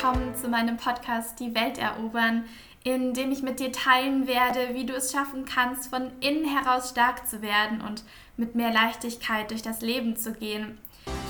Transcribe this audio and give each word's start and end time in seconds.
willkommen 0.00 0.32
zu 0.36 0.46
meinem 0.46 0.76
Podcast 0.76 1.40
Die 1.40 1.56
Welt 1.56 1.76
erobern, 1.76 2.44
in 2.84 3.14
dem 3.14 3.32
ich 3.32 3.42
mit 3.42 3.58
dir 3.58 3.72
teilen 3.72 4.28
werde, 4.28 4.74
wie 4.74 4.86
du 4.86 4.94
es 4.94 5.10
schaffen 5.10 5.44
kannst, 5.44 5.90
von 5.90 6.12
innen 6.20 6.44
heraus 6.44 6.90
stark 6.90 7.26
zu 7.26 7.42
werden 7.42 7.80
und 7.80 8.04
mit 8.36 8.54
mehr 8.54 8.72
Leichtigkeit 8.72 9.50
durch 9.50 9.62
das 9.62 9.80
Leben 9.80 10.16
zu 10.16 10.32
gehen. 10.34 10.78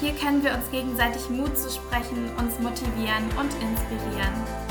Hier 0.03 0.13
können 0.13 0.45
wir 0.45 0.53
uns 0.53 0.71
gegenseitig 0.71 1.31
Mut 1.31 1.57
zu 1.57 1.71
sprechen, 1.71 2.29
uns 2.37 2.59
motivieren 2.59 3.25
und 3.39 3.55
inspirieren. 3.55 4.68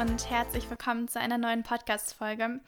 Und 0.00 0.30
herzlich 0.30 0.70
willkommen 0.70 1.08
zu 1.08 1.18
einer 1.18 1.38
neuen 1.38 1.64
Podcast-Folge. 1.64 2.60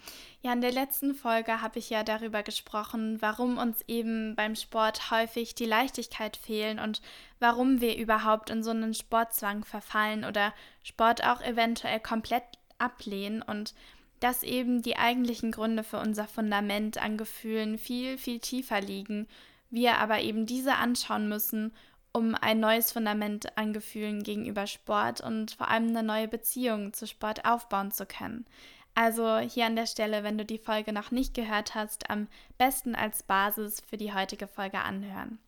Ja, 0.43 0.53
in 0.53 0.61
der 0.61 0.73
letzten 0.73 1.15
Folge 1.15 1.63
habe 1.63 1.79
ich 1.79 1.89
ja 1.89 2.03
darüber 2.03 2.43
gesprochen, 2.43 3.19
warum 3.23 3.57
uns 3.57 3.85
eben 3.87 4.35
beim 4.35 4.57
Sport 4.57 5.13
häufig 5.13 5.55
die 5.55 5.65
Leichtigkeit 5.65 6.37
fehlen 6.37 6.81
und 6.81 7.01
warum 7.39 7.81
wir 7.81 7.97
überhaupt 7.97 8.51
in 8.51 8.65
so 8.65 8.71
einen 8.71 8.95
Sportzwang 8.95 9.65
verfallen 9.65 10.25
oder 10.25 10.53
Sport 10.83 11.25
auch 11.25 11.41
eventuell 11.41 12.01
komplett 12.01 12.43
ablehnen 12.79 13.43
und 13.43 13.75
dass 14.19 14.43
eben 14.43 14.83
die 14.83 14.97
eigentlichen 14.97 15.53
Gründe 15.53 15.85
für 15.85 16.01
unser 16.01 16.27
Fundament 16.27 17.01
an 17.01 17.17
Gefühlen 17.17 17.79
viel, 17.79 18.19
viel 18.19 18.41
tiefer 18.41 18.81
liegen, 18.81 19.29
wir 19.71 19.99
aber 19.99 20.21
eben 20.21 20.47
diese 20.47 20.75
anschauen 20.75 21.29
müssen 21.29 21.73
um 22.13 22.35
ein 22.35 22.61
neues 22.61 22.93
Fundament 22.93 23.57
an 23.57 23.73
Gefühlen 23.73 24.23
gegenüber 24.23 24.67
Sport 24.67 25.21
und 25.21 25.53
vor 25.53 25.69
allem 25.69 25.89
eine 25.89 26.03
neue 26.03 26.29
Beziehung 26.29 26.93
zu 26.93 27.07
Sport 27.07 27.45
aufbauen 27.45 27.93
zu 27.93 28.07
können. 28.07 28.47
Also 28.95 29.39
hier 29.39 29.67
an 29.67 29.77
der 29.77 29.87
Stelle, 29.87 30.25
wenn 30.25 30.37
du 30.37 30.45
die 30.45 30.59
Folge 30.59 30.93
noch 30.93 31.11
nicht 31.11 31.35
gehört 31.35 31.75
hast, 31.75 32.11
am 32.11 32.27
besten 32.59 32.95
als 32.95 33.23
Basis 33.23 33.81
für 33.81 33.97
die 33.97 34.13
heutige 34.13 34.49
Folge 34.49 34.81
anhören. 34.81 35.39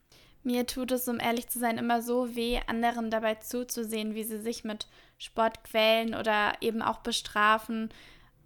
Mir 0.44 0.66
tut 0.66 0.90
es, 0.90 1.06
um 1.08 1.20
ehrlich 1.20 1.48
zu 1.48 1.58
sein, 1.58 1.78
immer 1.78 2.02
so 2.02 2.34
weh, 2.34 2.60
anderen 2.66 3.10
dabei 3.10 3.36
zuzusehen, 3.36 4.14
wie 4.14 4.24
sie 4.24 4.40
sich 4.40 4.64
mit 4.64 4.88
Sport 5.18 5.62
quälen 5.64 6.14
oder 6.14 6.52
eben 6.60 6.82
auch 6.82 6.98
bestrafen 6.98 7.90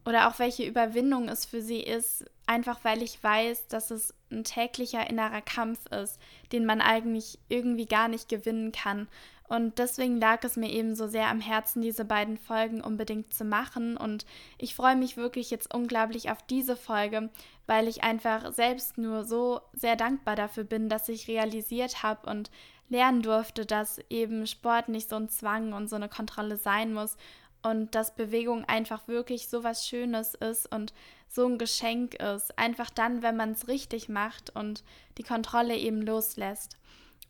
oder 0.05 0.29
auch 0.29 0.39
welche 0.39 0.65
Überwindung 0.65 1.29
es 1.29 1.47
für 1.47 1.63
sie 1.63 1.81
ist, 1.81 2.25
einfach 2.47 2.79
weil 2.83 3.03
ich 3.03 3.23
weiß, 3.23 3.69
dass 3.69 3.91
es 3.91 4.15
ein 4.31 4.45
täglicher 4.45 5.09
innerer 5.09 5.43
Kampf 5.43 5.87
ist, 5.87 6.21
den 6.53 6.65
man 6.65 6.81
eigentlich 6.81 7.39
irgendwie 7.49 7.87
gar 7.87 8.09
nicht 8.09 8.29
gewinnen 8.29 8.73
kann. 8.73 9.09
Und 9.49 9.79
deswegen 9.79 10.19
lag 10.19 10.43
es 10.43 10.57
mir 10.57 10.71
eben 10.71 10.97
so 10.97 11.07
sehr 11.07 11.29
am 11.29 11.41
Herzen, 11.41 11.81
diese 11.81 12.05
beiden 12.05 12.37
Folgen 12.37 12.81
unbedingt 12.81 13.33
zu 13.33 13.45
machen. 13.45 13.97
Und 13.97 14.27
ich 14.59 14.75
freue 14.75 14.97
mich 14.97 15.17
wirklich 15.17 15.51
jetzt 15.51 15.73
unglaublich 15.73 16.31
auf 16.31 16.43
diese 16.43 16.77
Folge, 16.77 17.31
weil 17.67 17.87
ich 17.87 18.03
einfach 18.03 18.53
selbst 18.53 18.99
nur 18.99 19.25
so 19.25 19.61
sehr 19.73 19.95
dankbar 19.95 20.35
dafür 20.35 20.65
bin, 20.65 20.89
dass 20.89 21.09
ich 21.09 21.29
realisiert 21.29 22.03
habe 22.03 22.29
und 22.29 22.51
lernen 22.89 23.23
durfte, 23.23 23.67
dass 23.67 24.01
eben 24.11 24.47
Sport 24.47 24.89
nicht 24.89 25.09
so 25.09 25.17
ein 25.17 25.29
Zwang 25.29 25.73
und 25.73 25.89
so 25.89 25.97
eine 25.97 26.09
Kontrolle 26.09 26.57
sein 26.57 26.93
muss 26.93 27.17
und 27.67 27.97
dass 27.97 28.15
Bewegung 28.15 28.65
einfach 28.67 29.09
wirklich 29.09 29.49
so 29.49 29.65
was 29.65 29.87
Schönes 29.87 30.35
ist 30.35 30.73
und 30.73 30.93
so 31.29 31.47
ein 31.47 31.59
Geschenk 31.59 32.15
ist. 32.15 32.57
Einfach 32.57 32.91
dann, 32.91 33.23
wenn 33.23 33.37
man 33.37 33.53
es 33.53 33.67
richtig 33.67 34.09
macht 34.09 34.55
und 34.55 34.85
die 35.19 35.25
Kontrolle 35.25 35.77
eben 35.77 36.03
loslässt. 36.03 36.79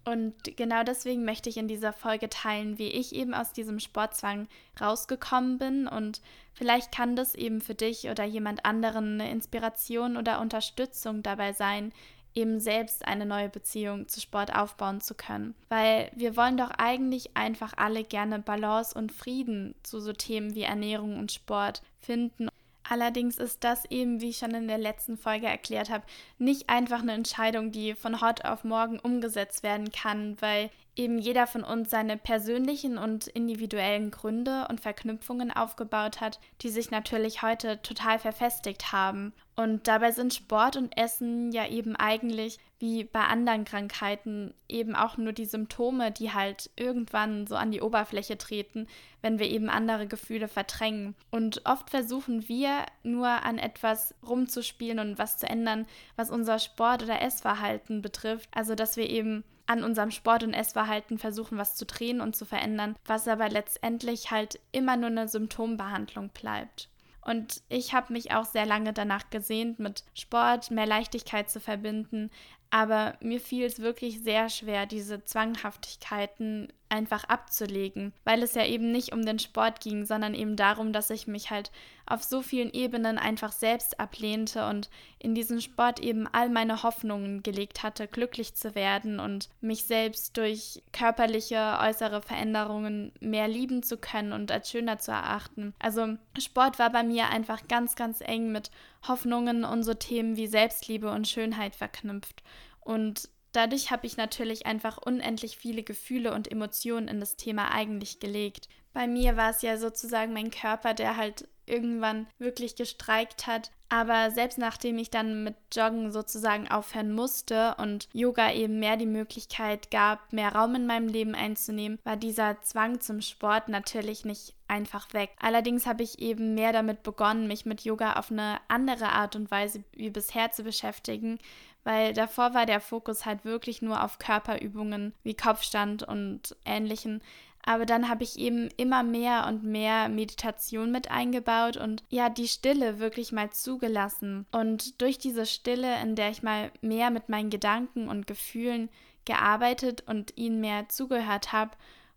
Und 0.04 0.56
genau 0.56 0.84
deswegen 0.84 1.24
möchte 1.24 1.48
ich 1.48 1.56
in 1.56 1.68
dieser 1.68 1.92
Folge 1.92 2.28
teilen, 2.28 2.78
wie 2.78 2.88
ich 2.88 3.14
eben 3.14 3.34
aus 3.34 3.52
diesem 3.52 3.80
Sportzwang 3.80 4.46
rausgekommen 4.80 5.58
bin. 5.58 5.88
Und 5.88 6.20
vielleicht 6.52 6.92
kann 6.92 7.16
das 7.16 7.34
eben 7.34 7.62
für 7.62 7.74
dich 7.74 8.08
oder 8.08 8.24
jemand 8.24 8.64
anderen 8.64 9.20
eine 9.20 9.30
Inspiration 9.30 10.16
oder 10.18 10.40
Unterstützung 10.40 11.22
dabei 11.22 11.54
sein, 11.54 11.92
eben 12.36 12.60
selbst 12.60 13.06
eine 13.06 13.26
neue 13.26 13.48
Beziehung 13.48 14.06
zu 14.08 14.20
Sport 14.20 14.54
aufbauen 14.54 15.00
zu 15.00 15.14
können. 15.14 15.54
Weil 15.68 16.10
wir 16.14 16.36
wollen 16.36 16.56
doch 16.56 16.70
eigentlich 16.70 17.36
einfach 17.36 17.72
alle 17.76 18.04
gerne 18.04 18.38
Balance 18.38 18.96
und 18.96 19.10
Frieden 19.10 19.74
zu 19.82 20.00
so 20.00 20.12
Themen 20.12 20.54
wie 20.54 20.62
Ernährung 20.62 21.18
und 21.18 21.32
Sport 21.32 21.82
finden. 21.98 22.48
Allerdings 22.88 23.38
ist 23.38 23.64
das 23.64 23.84
eben, 23.86 24.20
wie 24.20 24.30
ich 24.30 24.38
schon 24.38 24.54
in 24.54 24.68
der 24.68 24.78
letzten 24.78 25.16
Folge 25.16 25.46
erklärt 25.46 25.90
habe, 25.90 26.04
nicht 26.38 26.68
einfach 26.68 27.00
eine 27.00 27.12
Entscheidung, 27.12 27.72
die 27.72 27.94
von 27.94 28.20
heute 28.20 28.50
auf 28.50 28.64
morgen 28.64 28.98
umgesetzt 28.98 29.62
werden 29.62 29.90
kann, 29.90 30.40
weil 30.40 30.70
eben 30.94 31.18
jeder 31.18 31.46
von 31.46 31.62
uns 31.62 31.90
seine 31.90 32.16
persönlichen 32.16 32.96
und 32.96 33.26
individuellen 33.26 34.10
Gründe 34.10 34.66
und 34.68 34.80
Verknüpfungen 34.80 35.50
aufgebaut 35.50 36.20
hat, 36.20 36.40
die 36.62 36.70
sich 36.70 36.90
natürlich 36.90 37.42
heute 37.42 37.82
total 37.82 38.18
verfestigt 38.18 38.92
haben. 38.92 39.32
Und 39.56 39.88
dabei 39.88 40.12
sind 40.12 40.34
Sport 40.34 40.76
und 40.76 40.96
Essen 40.96 41.52
ja 41.52 41.66
eben 41.66 41.96
eigentlich 41.96 42.58
wie 42.78 43.04
bei 43.04 43.24
anderen 43.24 43.64
Krankheiten 43.64 44.52
eben 44.68 44.94
auch 44.94 45.16
nur 45.16 45.32
die 45.32 45.46
Symptome, 45.46 46.12
die 46.12 46.32
halt 46.32 46.70
irgendwann 46.76 47.46
so 47.46 47.56
an 47.56 47.70
die 47.70 47.80
Oberfläche 47.80 48.36
treten, 48.36 48.86
wenn 49.22 49.38
wir 49.38 49.48
eben 49.48 49.70
andere 49.70 50.06
Gefühle 50.06 50.48
verdrängen. 50.48 51.14
Und 51.30 51.62
oft 51.64 51.90
versuchen 51.90 52.48
wir 52.48 52.84
nur 53.02 53.28
an 53.28 53.58
etwas 53.58 54.14
rumzuspielen 54.26 54.98
und 54.98 55.18
was 55.18 55.38
zu 55.38 55.48
ändern, 55.48 55.86
was 56.16 56.30
unser 56.30 56.58
Sport- 56.58 57.02
oder 57.02 57.22
Essverhalten 57.22 58.02
betrifft. 58.02 58.48
Also 58.52 58.74
dass 58.74 58.96
wir 58.96 59.08
eben 59.08 59.44
an 59.66 59.82
unserem 59.82 60.10
Sport- 60.10 60.44
und 60.44 60.54
Essverhalten 60.54 61.18
versuchen, 61.18 61.58
was 61.58 61.74
zu 61.74 61.86
drehen 61.86 62.20
und 62.20 62.36
zu 62.36 62.44
verändern, 62.44 62.94
was 63.04 63.26
aber 63.26 63.48
letztendlich 63.48 64.30
halt 64.30 64.60
immer 64.72 64.96
nur 64.96 65.10
eine 65.10 65.28
Symptombehandlung 65.28 66.28
bleibt. 66.30 66.88
Und 67.26 67.62
ich 67.68 67.92
habe 67.92 68.12
mich 68.12 68.32
auch 68.32 68.44
sehr 68.44 68.66
lange 68.66 68.92
danach 68.92 69.30
gesehnt, 69.30 69.80
mit 69.80 70.04
Sport 70.14 70.70
mehr 70.70 70.86
Leichtigkeit 70.86 71.50
zu 71.50 71.58
verbinden. 71.58 72.30
Aber 72.70 73.14
mir 73.20 73.40
fiel 73.40 73.64
es 73.64 73.80
wirklich 73.80 74.20
sehr 74.22 74.48
schwer, 74.48 74.86
diese 74.86 75.24
Zwanghaftigkeiten 75.24 76.68
einfach 76.88 77.24
abzulegen, 77.24 78.12
weil 78.24 78.42
es 78.42 78.54
ja 78.54 78.64
eben 78.64 78.92
nicht 78.92 79.12
um 79.12 79.24
den 79.24 79.38
Sport 79.38 79.80
ging, 79.80 80.04
sondern 80.04 80.34
eben 80.34 80.56
darum, 80.56 80.92
dass 80.92 81.10
ich 81.10 81.26
mich 81.26 81.50
halt 81.50 81.72
auf 82.06 82.22
so 82.22 82.42
vielen 82.42 82.72
Ebenen 82.72 83.18
einfach 83.18 83.50
selbst 83.50 83.98
ablehnte 83.98 84.68
und 84.68 84.88
in 85.18 85.34
diesen 85.34 85.60
Sport 85.60 85.98
eben 85.98 86.28
all 86.30 86.48
meine 86.48 86.84
Hoffnungen 86.84 87.42
gelegt 87.42 87.82
hatte, 87.82 88.06
glücklich 88.06 88.54
zu 88.54 88.76
werden 88.76 89.18
und 89.18 89.48
mich 89.60 89.84
selbst 89.84 90.36
durch 90.36 90.82
körperliche, 90.92 91.78
äußere 91.80 92.22
Veränderungen 92.22 93.12
mehr 93.20 93.48
lieben 93.48 93.82
zu 93.82 93.96
können 93.96 94.32
und 94.32 94.52
als 94.52 94.70
schöner 94.70 94.98
zu 94.98 95.10
erachten. 95.10 95.74
Also 95.80 96.16
Sport 96.38 96.78
war 96.78 96.90
bei 96.90 97.02
mir 97.02 97.28
einfach 97.28 97.66
ganz, 97.66 97.96
ganz 97.96 98.20
eng 98.20 98.52
mit 98.52 98.70
Hoffnungen 99.08 99.64
und 99.64 99.82
so 99.82 99.94
Themen 99.94 100.36
wie 100.36 100.46
Selbstliebe 100.46 101.10
und 101.10 101.28
Schönheit 101.28 101.76
verknüpft. 101.76 102.42
Und 102.80 103.28
dadurch 103.52 103.90
habe 103.90 104.06
ich 104.06 104.16
natürlich 104.16 104.66
einfach 104.66 104.98
unendlich 104.98 105.56
viele 105.56 105.82
Gefühle 105.82 106.34
und 106.34 106.50
Emotionen 106.50 107.08
in 107.08 107.20
das 107.20 107.36
Thema 107.36 107.70
eigentlich 107.72 108.20
gelegt. 108.20 108.68
Bei 108.92 109.06
mir 109.06 109.36
war 109.36 109.50
es 109.50 109.62
ja 109.62 109.76
sozusagen 109.76 110.32
mein 110.32 110.50
Körper, 110.50 110.94
der 110.94 111.16
halt 111.16 111.48
irgendwann 111.66 112.26
wirklich 112.38 112.76
gestreikt 112.76 113.46
hat. 113.46 113.70
Aber 113.88 114.32
selbst 114.32 114.58
nachdem 114.58 114.98
ich 114.98 115.10
dann 115.10 115.44
mit 115.44 115.54
Joggen 115.72 116.10
sozusagen 116.10 116.68
aufhören 116.68 117.12
musste 117.12 117.76
und 117.78 118.08
Yoga 118.12 118.52
eben 118.52 118.80
mehr 118.80 118.96
die 118.96 119.06
Möglichkeit 119.06 119.92
gab, 119.92 120.32
mehr 120.32 120.52
Raum 120.52 120.74
in 120.74 120.86
meinem 120.86 121.06
Leben 121.08 121.36
einzunehmen, 121.36 121.98
war 122.02 122.16
dieser 122.16 122.60
Zwang 122.62 123.00
zum 123.00 123.20
Sport 123.20 123.68
natürlich 123.68 124.24
nicht 124.24 124.54
einfach 124.66 125.12
weg. 125.14 125.30
Allerdings 125.38 125.86
habe 125.86 126.02
ich 126.02 126.18
eben 126.18 126.54
mehr 126.54 126.72
damit 126.72 127.04
begonnen, 127.04 127.46
mich 127.46 127.64
mit 127.64 127.82
Yoga 127.82 128.14
auf 128.14 128.32
eine 128.32 128.58
andere 128.66 129.10
Art 129.10 129.36
und 129.36 129.52
Weise 129.52 129.84
wie 129.92 130.10
bisher 130.10 130.50
zu 130.50 130.64
beschäftigen, 130.64 131.38
weil 131.84 132.12
davor 132.12 132.54
war 132.54 132.66
der 132.66 132.80
Fokus 132.80 133.24
halt 133.24 133.44
wirklich 133.44 133.82
nur 133.82 134.02
auf 134.02 134.18
Körperübungen 134.18 135.14
wie 135.22 135.34
Kopfstand 135.34 136.02
und 136.02 136.56
ähnlichen. 136.64 137.22
Aber 137.66 137.84
dann 137.84 138.08
habe 138.08 138.22
ich 138.22 138.38
eben 138.38 138.68
immer 138.76 139.02
mehr 139.02 139.46
und 139.48 139.64
mehr 139.64 140.08
Meditation 140.08 140.92
mit 140.92 141.10
eingebaut 141.10 141.76
und 141.76 142.04
ja, 142.08 142.30
die 142.30 142.46
Stille 142.48 143.00
wirklich 143.00 143.32
mal 143.32 143.50
zugelassen. 143.50 144.46
Und 144.52 145.02
durch 145.02 145.18
diese 145.18 145.44
Stille, 145.44 146.00
in 146.00 146.14
der 146.14 146.30
ich 146.30 146.44
mal 146.44 146.70
mehr 146.80 147.10
mit 147.10 147.28
meinen 147.28 147.50
Gedanken 147.50 148.08
und 148.08 148.28
Gefühlen 148.28 148.88
gearbeitet 149.24 150.04
und 150.06 150.36
ihnen 150.36 150.60
mehr 150.60 150.88
zugehört 150.88 151.52
habe, 151.52 151.72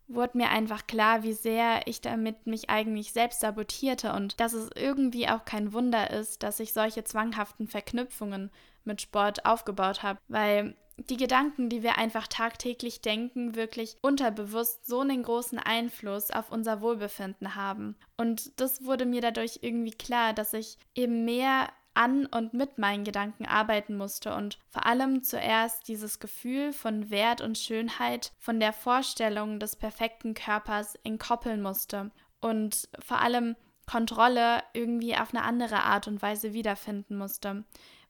wurde 0.06 0.38
mir 0.38 0.50
einfach 0.50 0.86
klar, 0.86 1.24
wie 1.24 1.32
sehr 1.32 1.86
ich 1.86 2.00
damit 2.00 2.46
mich 2.46 2.70
eigentlich 2.70 3.12
selbst 3.12 3.40
sabotierte 3.40 4.12
und 4.12 4.40
dass 4.40 4.52
es 4.52 4.70
irgendwie 4.74 5.28
auch 5.28 5.44
kein 5.44 5.72
Wunder 5.72 6.10
ist, 6.10 6.42
dass 6.42 6.60
ich 6.60 6.72
solche 6.72 7.04
zwanghaften 7.04 7.66
Verknüpfungen 7.66 8.50
mit 8.84 9.02
Sport 9.02 9.44
aufgebaut 9.44 10.02
habe, 10.02 10.18
weil 10.28 10.74
die 11.08 11.16
Gedanken, 11.16 11.68
die 11.68 11.82
wir 11.82 11.98
einfach 11.98 12.26
tagtäglich 12.26 13.00
denken, 13.00 13.54
wirklich 13.54 13.96
unterbewusst 14.02 14.86
so 14.86 15.00
einen 15.00 15.22
großen 15.22 15.58
Einfluss 15.58 16.30
auf 16.30 16.50
unser 16.50 16.80
Wohlbefinden 16.80 17.54
haben. 17.54 17.96
Und 18.16 18.60
das 18.60 18.84
wurde 18.84 19.06
mir 19.06 19.20
dadurch 19.20 19.60
irgendwie 19.62 19.92
klar, 19.92 20.32
dass 20.32 20.52
ich 20.52 20.76
eben 20.94 21.24
mehr 21.24 21.68
an 21.94 22.26
und 22.26 22.54
mit 22.54 22.78
meinen 22.78 23.04
Gedanken 23.04 23.46
arbeiten 23.46 23.96
musste 23.96 24.34
und 24.34 24.58
vor 24.68 24.86
allem 24.86 25.22
zuerst 25.22 25.88
dieses 25.88 26.20
Gefühl 26.20 26.72
von 26.72 27.10
Wert 27.10 27.40
und 27.40 27.58
Schönheit 27.58 28.32
von 28.38 28.60
der 28.60 28.72
Vorstellung 28.72 29.58
des 29.58 29.76
perfekten 29.76 30.34
Körpers 30.34 30.94
entkoppeln 31.02 31.60
musste 31.60 32.10
und 32.40 32.88
vor 33.00 33.20
allem 33.20 33.56
Kontrolle 33.86 34.62
irgendwie 34.72 35.16
auf 35.16 35.34
eine 35.34 35.42
andere 35.42 35.82
Art 35.82 36.06
und 36.06 36.22
Weise 36.22 36.52
wiederfinden 36.52 37.18
musste, 37.18 37.64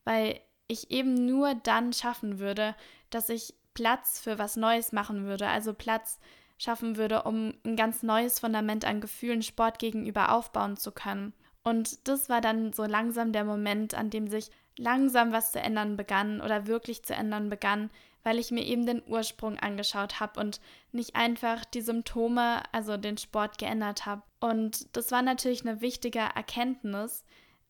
weil 0.05 0.39
ich 0.71 0.91
eben 0.91 1.27
nur 1.27 1.55
dann 1.55 1.93
schaffen 1.93 2.39
würde, 2.39 2.75
dass 3.11 3.29
ich 3.29 3.55
Platz 3.75 4.21
für 4.21 4.39
was 4.39 4.57
Neues 4.57 4.93
machen 4.93 5.25
würde, 5.25 5.47
also 5.49 5.75
Platz 5.75 6.19
schaffen 6.59 6.97
würde, 6.97 7.23
um 7.23 7.55
ein 7.65 7.77
ganz 7.77 8.03
neues 8.03 8.39
Fundament 8.39 8.85
an 8.85 9.01
Gefühlen 9.01 9.43
Sport 9.43 9.79
gegenüber 9.79 10.33
aufbauen 10.33 10.77
zu 10.77 10.93
können. 10.93 11.33
Und 11.63 12.09
das 12.09 12.29
war 12.29 12.41
dann 12.41 12.73
so 12.73 12.85
langsam 12.85 13.33
der 13.33 13.45
Moment, 13.45 13.95
an 13.95 14.11
dem 14.11 14.29
sich 14.29 14.51
langsam 14.77 15.33
was 15.33 15.53
zu 15.53 15.61
ändern 15.61 15.97
begann 15.97 16.41
oder 16.41 16.67
wirklich 16.67 17.03
zu 17.05 17.15
ändern 17.15 17.49
begann, 17.51 17.91
weil 18.23 18.39
ich 18.39 18.51
mir 18.51 18.65
eben 18.65 18.87
den 18.87 19.03
Ursprung 19.07 19.59
angeschaut 19.59 20.21
habe 20.21 20.41
und 20.41 20.61
nicht 20.93 21.17
einfach 21.17 21.65
die 21.65 21.81
Symptome, 21.81 22.63
also 22.73 22.97
den 22.97 23.19
Sport 23.19 23.59
geändert 23.59 24.07
habe. 24.07 24.23
Und 24.41 24.95
das 24.97 25.11
war 25.11 25.23
natürlich 25.23 25.67
eine 25.67 25.81
wichtige 25.81 26.21
Erkenntnis, 26.21 27.25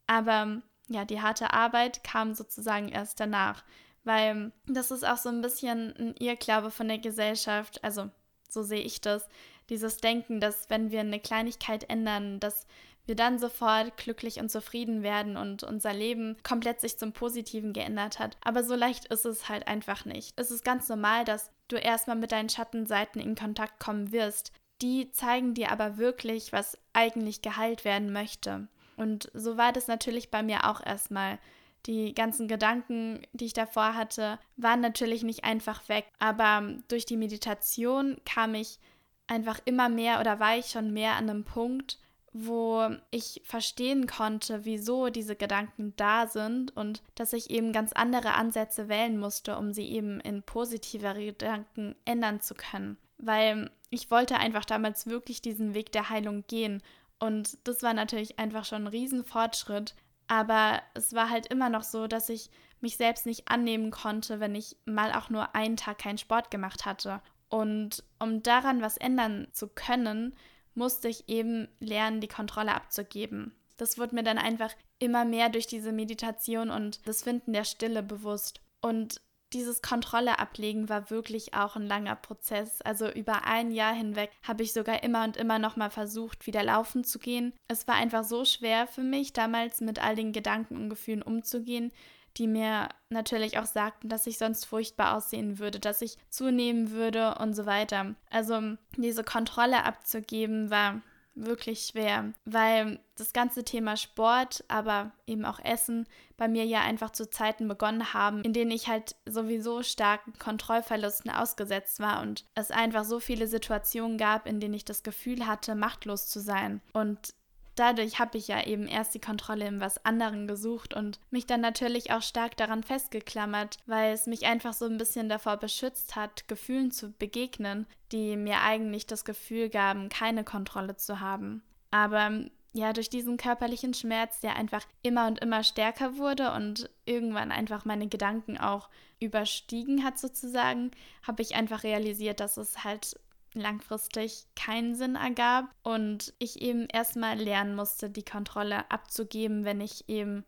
aber 0.06 0.62
ja, 0.90 1.04
die 1.04 1.22
harte 1.22 1.52
Arbeit 1.52 2.04
kam 2.04 2.34
sozusagen 2.34 2.88
erst 2.88 3.20
danach, 3.20 3.64
weil 4.04 4.52
das 4.66 4.90
ist 4.90 5.06
auch 5.06 5.16
so 5.16 5.28
ein 5.28 5.40
bisschen 5.40 5.94
ein 5.96 6.14
Irrglaube 6.18 6.70
von 6.70 6.88
der 6.88 6.98
Gesellschaft, 6.98 7.82
also 7.82 8.10
so 8.48 8.62
sehe 8.62 8.82
ich 8.82 9.00
das, 9.00 9.28
dieses 9.68 9.98
Denken, 9.98 10.40
dass 10.40 10.68
wenn 10.68 10.90
wir 10.90 11.00
eine 11.00 11.20
Kleinigkeit 11.20 11.88
ändern, 11.88 12.40
dass 12.40 12.66
wir 13.06 13.14
dann 13.14 13.38
sofort 13.38 13.96
glücklich 13.96 14.40
und 14.40 14.50
zufrieden 14.50 15.02
werden 15.02 15.36
und 15.36 15.62
unser 15.62 15.92
Leben 15.92 16.36
komplett 16.42 16.80
sich 16.80 16.98
zum 16.98 17.12
Positiven 17.12 17.72
geändert 17.72 18.18
hat. 18.18 18.36
Aber 18.42 18.62
so 18.62 18.74
leicht 18.74 19.06
ist 19.06 19.24
es 19.24 19.48
halt 19.48 19.68
einfach 19.68 20.04
nicht. 20.04 20.38
Es 20.38 20.50
ist 20.50 20.64
ganz 20.64 20.88
normal, 20.88 21.24
dass 21.24 21.50
du 21.68 21.76
erstmal 21.76 22.16
mit 22.16 22.32
deinen 22.32 22.48
Schattenseiten 22.48 23.20
in 23.20 23.34
Kontakt 23.36 23.80
kommen 23.80 24.12
wirst. 24.12 24.52
Die 24.82 25.10
zeigen 25.12 25.54
dir 25.54 25.70
aber 25.70 25.98
wirklich, 25.98 26.52
was 26.52 26.78
eigentlich 26.92 27.42
geheilt 27.42 27.84
werden 27.84 28.12
möchte. 28.12 28.68
Und 29.00 29.30
so 29.32 29.56
war 29.56 29.72
das 29.72 29.88
natürlich 29.88 30.30
bei 30.30 30.42
mir 30.42 30.68
auch 30.68 30.84
erstmal. 30.84 31.38
Die 31.86 32.12
ganzen 32.12 32.46
Gedanken, 32.46 33.22
die 33.32 33.46
ich 33.46 33.54
davor 33.54 33.94
hatte, 33.94 34.38
waren 34.58 34.82
natürlich 34.82 35.22
nicht 35.22 35.44
einfach 35.44 35.88
weg. 35.88 36.04
Aber 36.18 36.74
durch 36.88 37.06
die 37.06 37.16
Meditation 37.16 38.18
kam 38.26 38.54
ich 38.54 38.78
einfach 39.26 39.58
immer 39.64 39.88
mehr 39.88 40.20
oder 40.20 40.38
war 40.40 40.58
ich 40.58 40.66
schon 40.66 40.92
mehr 40.92 41.12
an 41.12 41.30
einem 41.30 41.44
Punkt, 41.44 41.98
wo 42.34 42.90
ich 43.10 43.40
verstehen 43.46 44.06
konnte, 44.06 44.66
wieso 44.66 45.08
diese 45.08 45.36
Gedanken 45.36 45.94
da 45.96 46.26
sind 46.26 46.76
und 46.76 47.02
dass 47.14 47.32
ich 47.32 47.48
eben 47.48 47.72
ganz 47.72 47.94
andere 47.94 48.34
Ansätze 48.34 48.90
wählen 48.90 49.18
musste, 49.18 49.56
um 49.56 49.72
sie 49.72 49.88
eben 49.88 50.20
in 50.20 50.42
positivere 50.42 51.24
Gedanken 51.24 51.96
ändern 52.04 52.42
zu 52.42 52.54
können. 52.54 52.98
Weil 53.16 53.70
ich 53.88 54.10
wollte 54.10 54.36
einfach 54.36 54.66
damals 54.66 55.06
wirklich 55.06 55.40
diesen 55.40 55.72
Weg 55.72 55.92
der 55.92 56.10
Heilung 56.10 56.44
gehen. 56.46 56.82
Und 57.20 57.58
das 57.64 57.82
war 57.82 57.94
natürlich 57.94 58.38
einfach 58.38 58.64
schon 58.64 58.84
ein 58.84 58.88
Riesenfortschritt. 58.88 59.94
Aber 60.26 60.82
es 60.94 61.12
war 61.12 61.30
halt 61.30 61.46
immer 61.46 61.68
noch 61.68 61.82
so, 61.82 62.06
dass 62.06 62.28
ich 62.28 62.50
mich 62.80 62.96
selbst 62.96 63.26
nicht 63.26 63.48
annehmen 63.48 63.90
konnte, 63.90 64.40
wenn 64.40 64.54
ich 64.54 64.76
mal 64.86 65.12
auch 65.12 65.28
nur 65.28 65.54
einen 65.54 65.76
Tag 65.76 65.98
keinen 65.98 66.18
Sport 66.18 66.50
gemacht 66.50 66.86
hatte. 66.86 67.20
Und 67.48 68.04
um 68.18 68.42
daran 68.42 68.80
was 68.80 68.96
ändern 68.96 69.48
zu 69.52 69.68
können, 69.68 70.34
musste 70.74 71.08
ich 71.08 71.28
eben 71.28 71.68
lernen, 71.80 72.20
die 72.20 72.28
Kontrolle 72.28 72.74
abzugeben. 72.74 73.54
Das 73.76 73.98
wurde 73.98 74.14
mir 74.14 74.22
dann 74.22 74.38
einfach 74.38 74.72
immer 74.98 75.24
mehr 75.24 75.48
durch 75.48 75.66
diese 75.66 75.92
Meditation 75.92 76.70
und 76.70 77.06
das 77.08 77.22
Finden 77.22 77.52
der 77.52 77.64
Stille 77.64 78.02
bewusst. 78.02 78.60
Und 78.80 79.20
dieses 79.52 79.82
Kontrolle 79.82 80.38
ablegen 80.38 80.88
war 80.88 81.10
wirklich 81.10 81.54
auch 81.54 81.76
ein 81.76 81.86
langer 81.86 82.16
Prozess. 82.16 82.80
Also 82.82 83.10
über 83.10 83.44
ein 83.44 83.72
Jahr 83.72 83.94
hinweg 83.94 84.30
habe 84.42 84.62
ich 84.62 84.72
sogar 84.72 85.02
immer 85.02 85.24
und 85.24 85.36
immer 85.36 85.58
noch 85.58 85.76
mal 85.76 85.90
versucht, 85.90 86.46
wieder 86.46 86.62
laufen 86.62 87.04
zu 87.04 87.18
gehen. 87.18 87.52
Es 87.68 87.88
war 87.88 87.96
einfach 87.96 88.24
so 88.24 88.44
schwer 88.44 88.86
für 88.86 89.02
mich, 89.02 89.32
damals 89.32 89.80
mit 89.80 90.02
all 90.02 90.14
den 90.14 90.32
Gedanken 90.32 90.76
und 90.76 90.90
Gefühlen 90.90 91.22
umzugehen, 91.22 91.92
die 92.36 92.46
mir 92.46 92.88
natürlich 93.08 93.58
auch 93.58 93.66
sagten, 93.66 94.08
dass 94.08 94.26
ich 94.26 94.38
sonst 94.38 94.64
furchtbar 94.64 95.16
aussehen 95.16 95.58
würde, 95.58 95.80
dass 95.80 96.00
ich 96.00 96.16
zunehmen 96.28 96.92
würde 96.92 97.34
und 97.40 97.54
so 97.54 97.66
weiter. 97.66 98.14
Also 98.30 98.76
diese 98.96 99.24
Kontrolle 99.24 99.84
abzugeben 99.84 100.70
war 100.70 101.02
wirklich 101.46 101.82
schwer, 101.82 102.32
weil 102.44 103.00
das 103.16 103.32
ganze 103.32 103.64
Thema 103.64 103.96
Sport, 103.96 104.64
aber 104.68 105.12
eben 105.26 105.44
auch 105.44 105.58
Essen 105.60 106.06
bei 106.36 106.48
mir 106.48 106.64
ja 106.64 106.80
einfach 106.80 107.10
zu 107.10 107.28
Zeiten 107.28 107.68
begonnen 107.68 108.14
haben, 108.14 108.42
in 108.42 108.52
denen 108.52 108.70
ich 108.70 108.88
halt 108.88 109.14
sowieso 109.26 109.82
starken 109.82 110.32
Kontrollverlusten 110.38 111.30
ausgesetzt 111.30 112.00
war 112.00 112.22
und 112.22 112.46
es 112.54 112.70
einfach 112.70 113.04
so 113.04 113.20
viele 113.20 113.46
Situationen 113.46 114.16
gab, 114.16 114.46
in 114.46 114.60
denen 114.60 114.74
ich 114.74 114.84
das 114.84 115.02
Gefühl 115.02 115.46
hatte, 115.46 115.74
machtlos 115.74 116.28
zu 116.28 116.40
sein. 116.40 116.80
Und 116.92 117.34
dadurch 117.80 118.18
habe 118.18 118.36
ich 118.36 118.48
ja 118.48 118.64
eben 118.64 118.86
erst 118.86 119.14
die 119.14 119.20
Kontrolle 119.20 119.66
in 119.66 119.80
was 119.80 120.04
anderen 120.04 120.46
gesucht 120.46 120.94
und 120.94 121.18
mich 121.30 121.46
dann 121.46 121.62
natürlich 121.62 122.12
auch 122.12 122.20
stark 122.20 122.56
daran 122.58 122.82
festgeklammert, 122.82 123.78
weil 123.86 124.12
es 124.12 124.26
mich 124.26 124.44
einfach 124.44 124.74
so 124.74 124.84
ein 124.84 124.98
bisschen 124.98 125.30
davor 125.30 125.56
beschützt 125.56 126.14
hat, 126.14 126.46
Gefühlen 126.46 126.90
zu 126.90 127.12
begegnen, 127.12 127.86
die 128.12 128.36
mir 128.36 128.60
eigentlich 128.60 129.06
das 129.06 129.24
Gefühl 129.24 129.70
gaben, 129.70 130.10
keine 130.10 130.44
Kontrolle 130.44 130.96
zu 130.96 131.20
haben. 131.20 131.62
Aber 131.90 132.44
ja, 132.72 132.92
durch 132.92 133.08
diesen 133.08 133.38
körperlichen 133.38 133.94
Schmerz, 133.94 134.40
der 134.40 134.56
einfach 134.56 134.84
immer 135.02 135.26
und 135.26 135.40
immer 135.40 135.64
stärker 135.64 136.18
wurde 136.18 136.52
und 136.52 136.90
irgendwann 137.04 137.50
einfach 137.50 137.86
meine 137.86 138.08
Gedanken 138.08 138.58
auch 138.58 138.90
überstiegen 139.18 140.04
hat 140.04 140.18
sozusagen, 140.18 140.90
habe 141.26 141.42
ich 141.42 141.56
einfach 141.56 141.82
realisiert, 141.82 142.40
dass 142.40 142.58
es 142.58 142.84
halt 142.84 143.18
langfristig 143.54 144.46
keinen 144.54 144.94
Sinn 144.94 145.16
ergab 145.16 145.74
und 145.82 146.34
ich 146.38 146.62
eben 146.62 146.86
erstmal 146.86 147.36
lernen 147.36 147.74
musste, 147.74 148.10
die 148.10 148.24
Kontrolle 148.24 148.90
abzugeben, 148.90 149.64
wenn 149.64 149.80
ich 149.80 150.08
eben 150.08 150.44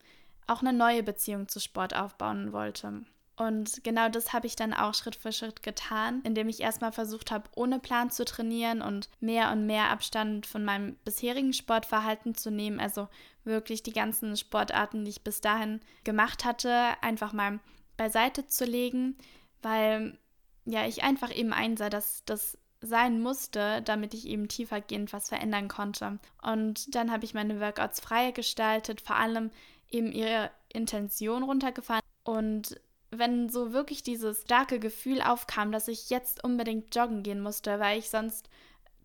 auch 0.46 0.60
eine 0.60 0.72
neue 0.72 1.02
Beziehung 1.02 1.48
zu 1.48 1.60
Sport 1.60 1.94
aufbauen 1.94 2.52
wollte. 2.52 3.04
Und 3.36 3.82
genau 3.82 4.08
das 4.08 4.32
habe 4.32 4.46
ich 4.46 4.56
dann 4.56 4.74
auch 4.74 4.94
Schritt 4.94 5.16
für 5.16 5.32
Schritt 5.32 5.62
getan, 5.62 6.20
indem 6.22 6.48
ich 6.48 6.60
erstmal 6.60 6.92
versucht 6.92 7.30
habe, 7.30 7.48
ohne 7.56 7.78
Plan 7.80 8.10
zu 8.10 8.24
trainieren 8.24 8.82
und 8.82 9.08
mehr 9.20 9.50
und 9.50 9.66
mehr 9.66 9.90
Abstand 9.90 10.46
von 10.46 10.64
meinem 10.64 10.96
bisherigen 11.04 11.52
Sportverhalten 11.52 12.34
zu 12.34 12.50
nehmen. 12.50 12.78
Also 12.78 13.08
wirklich 13.44 13.82
die 13.82 13.92
ganzen 13.92 14.36
Sportarten, 14.36 15.04
die 15.04 15.10
ich 15.10 15.24
bis 15.24 15.40
dahin 15.40 15.80
gemacht 16.04 16.44
hatte, 16.44 16.72
einfach 17.00 17.32
mal 17.32 17.58
beiseite 17.96 18.46
zu 18.46 18.64
legen, 18.64 19.16
weil 19.62 20.18
ja 20.64 20.86
ich 20.86 21.02
einfach 21.02 21.34
eben 21.34 21.52
einsah, 21.52 21.88
dass 21.88 22.24
das 22.24 22.58
sein 22.82 23.20
musste, 23.20 23.80
damit 23.82 24.12
ich 24.12 24.26
eben 24.26 24.48
tiefergehend 24.48 25.12
was 25.12 25.28
verändern 25.28 25.68
konnte. 25.68 26.18
Und 26.42 26.94
dann 26.94 27.10
habe 27.10 27.24
ich 27.24 27.32
meine 27.32 27.60
Workouts 27.60 28.00
freier 28.00 28.32
gestaltet, 28.32 29.00
vor 29.00 29.16
allem 29.16 29.50
eben 29.90 30.12
ihre 30.12 30.50
Intention 30.72 31.42
runtergefahren. 31.42 32.02
Und 32.24 32.80
wenn 33.10 33.48
so 33.48 33.72
wirklich 33.72 34.02
dieses 34.02 34.42
starke 34.42 34.78
Gefühl 34.78 35.22
aufkam, 35.22 35.70
dass 35.70 35.88
ich 35.88 36.10
jetzt 36.10 36.42
unbedingt 36.42 36.94
joggen 36.94 37.22
gehen 37.22 37.40
musste, 37.40 37.78
weil 37.78 37.98
ich 37.98 38.10
sonst 38.10 38.48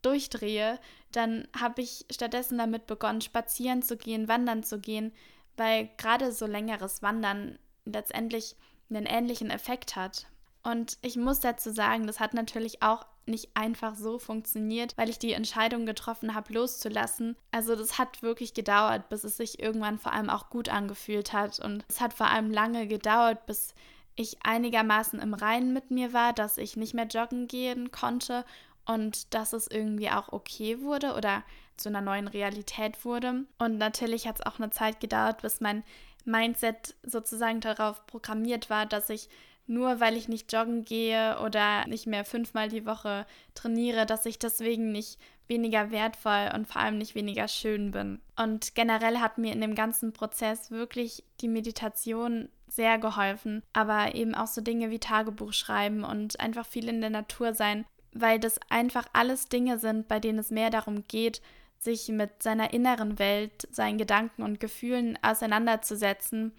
durchdrehe, 0.02 0.80
dann 1.12 1.48
habe 1.60 1.82
ich 1.82 2.06
stattdessen 2.12 2.58
damit 2.58 2.88
begonnen, 2.88 3.22
spazieren 3.22 3.82
zu 3.82 3.98
gehen, 3.98 4.28
wandern 4.28 4.64
zu 4.64 4.80
gehen, 4.80 5.12
weil 5.56 5.90
gerade 5.98 6.32
so 6.32 6.46
längeres 6.46 7.02
Wandern 7.02 7.60
letztendlich 7.86 8.56
einen 8.90 9.06
ähnlichen 9.06 9.50
Effekt 9.50 9.96
hat. 9.96 10.28
Und 10.64 10.98
ich 11.02 11.18
muss 11.18 11.40
dazu 11.40 11.72
sagen, 11.72 12.08
das 12.08 12.20
hat 12.20 12.34
natürlich 12.34 12.82
auch 12.82 13.06
nicht 13.28 13.50
einfach 13.54 13.96
so 13.96 14.20
funktioniert, 14.20 14.98
weil 14.98 15.10
ich 15.10 15.20
die 15.20 15.34
Entscheidung 15.34 15.86
getroffen 15.86 16.34
habe, 16.34 16.54
loszulassen. 16.54 17.36
Also 17.52 17.76
das 17.76 17.98
hat 17.98 18.22
wirklich 18.24 18.54
gedauert, 18.54 19.10
bis 19.10 19.24
es 19.24 19.38
sich 19.38 19.60
irgendwann 19.60 19.98
vor 19.98 20.14
allem 20.14 20.30
auch 20.30 20.50
gut 20.50 20.70
angefühlt 20.70 21.34
hat. 21.34 21.60
Und 21.60 21.86
es 21.90 22.02
hat 22.02 22.14
vor 22.14 22.28
allem 22.28 22.52
lange 22.52 22.88
gedauert, 22.88 23.46
bis 23.46 23.74
ich 24.16 24.38
einigermaßen 24.44 25.20
im 25.20 25.34
Reinen 25.34 25.74
mit 25.74 25.92
mir 25.92 26.12
war, 26.14 26.34
dass 26.34 26.58
ich 26.58 26.76
nicht 26.76 26.94
mehr 26.94 27.06
joggen 27.06 27.48
gehen 27.48 27.92
konnte 27.92 28.46
und 28.86 29.34
dass 29.34 29.54
es 29.54 29.68
irgendwie 29.68 30.10
auch 30.10 30.34
okay 30.34 30.82
wurde 30.82 31.14
oder 31.14 31.44
zu 31.78 31.90
einer 31.90 32.02
neuen 32.02 32.28
Realität 32.28 33.06
wurde. 33.06 33.46
Und 33.60 33.78
natürlich 33.78 34.28
hat 34.28 34.40
es 34.40 34.46
auch 34.46 34.60
eine 34.60 34.72
Zeit 34.72 35.00
gedauert, 35.00 35.42
bis 35.42 35.62
mein 35.62 35.84
Mindset 36.26 36.96
sozusagen 37.04 37.62
darauf 37.62 38.06
programmiert 38.08 38.70
war, 38.70 38.86
dass 38.86 39.10
ich 39.10 39.30
nur 39.68 40.00
weil 40.00 40.16
ich 40.16 40.28
nicht 40.28 40.52
joggen 40.52 40.86
gehe 40.86 41.38
oder 41.40 41.86
nicht 41.88 42.08
mehr 42.08 42.26
fünfmal 42.26 42.70
die 42.70 42.86
Woche 42.86 43.26
trainiere, 43.54 44.06
dass 44.06 44.26
ich 44.26 44.40
deswegen 44.40 44.92
nicht 44.92 45.20
weniger 45.48 45.92
wertvoll 45.92 46.52
und 46.54 46.68
vor 46.68 46.82
allem 46.82 46.98
nicht 46.98 47.16
weniger 47.16 47.48
schön 47.48 47.92
bin. 47.92 48.20
Und 48.36 48.76
generell 48.76 49.20
hat 49.20 49.38
mir 49.38 49.54
in 49.54 49.62
dem 49.62 49.76
ganzen 49.76 50.14
Prozess 50.14 50.72
wirklich 50.72 51.24
die 51.42 51.48
Meditation 51.48 52.50
sehr 52.68 52.98
geholfen, 52.98 53.64
aber 53.74 54.16
eben 54.16 54.36
auch 54.36 54.48
so 54.48 54.62
Dinge 54.62 54.90
wie 54.90 55.00
Tagebuch 55.00 55.54
schreiben 55.54 56.04
und 56.04 56.40
einfach 56.40 56.66
viel 56.66 56.90
in 56.90 57.02
der 57.02 57.10
Natur 57.10 57.54
sein, 57.54 57.86
weil 58.12 58.40
das 58.40 58.60
einfach 58.70 59.08
alles 59.14 59.48
Dinge 59.48 59.80
sind, 59.80 60.08
bei 60.08 60.20
denen 60.20 60.40
es 60.40 60.52
mehr 60.52 60.70
darum 60.70 61.08
geht, 61.08 61.42
sich 61.80 62.10
mit 62.10 62.42
seiner 62.42 62.74
inneren 62.74 63.20
Welt, 63.20 63.68
seinen 63.72 63.98
Gedanken 63.98 64.44
und 64.44 64.60
Gefühlen 64.60 65.18
auseinanderzusetzen 65.22 66.54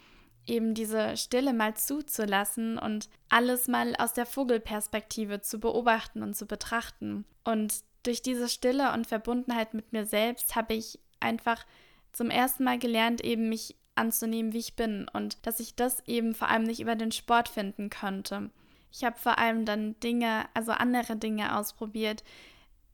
eben 0.49 0.75
diese 0.75 1.17
Stille 1.17 1.53
mal 1.53 1.75
zuzulassen 1.75 2.79
und 2.79 3.09
alles 3.29 3.69
mal 3.69 3.95
aus 3.97 4.15
der 4.15 4.27
Vogelperspektive 4.27 5.41
zu 5.41 5.61
beobachten 5.61 6.23
und 6.23 6.35
zu 6.35 6.47
betrachten. 6.47 7.25
Und 7.45 7.83
durch 8.03 8.23
diese 8.23 8.49
Stille 8.49 8.93
und 8.93 9.07
Verbundenheit 9.07 9.75
mit 9.75 9.93
mir 9.93 10.07
selbst 10.07 10.57
habe 10.57 10.75
ich 10.75 10.99
einfach 11.21 11.65
zum 12.13 12.31
ersten 12.31 12.65
Mal 12.65 12.79
gelernt, 12.79 13.23
eben 13.23 13.49
mich 13.49 13.77
anzunehmen, 13.95 14.53
wie 14.53 14.59
ich 14.59 14.77
bin 14.77 15.09
und 15.13 15.47
dass 15.47 15.61
ich 15.61 15.75
das 15.75 16.07
eben 16.07 16.35
vor 16.35 16.49
allem 16.49 16.65
nicht 16.65 16.81
über 16.81 16.95
den 16.95 17.13
Sport 17.13 17.49
finden 17.49 17.91
konnte. 17.91 18.51
Ich 18.93 19.05
habe 19.05 19.19
vor 19.19 19.39
allem 19.39 19.65
dann 19.65 19.99
Dinge, 20.01 20.47
also 20.55 20.73
andere 20.73 21.17
Dinge 21.17 21.57
ausprobiert, 21.57 22.25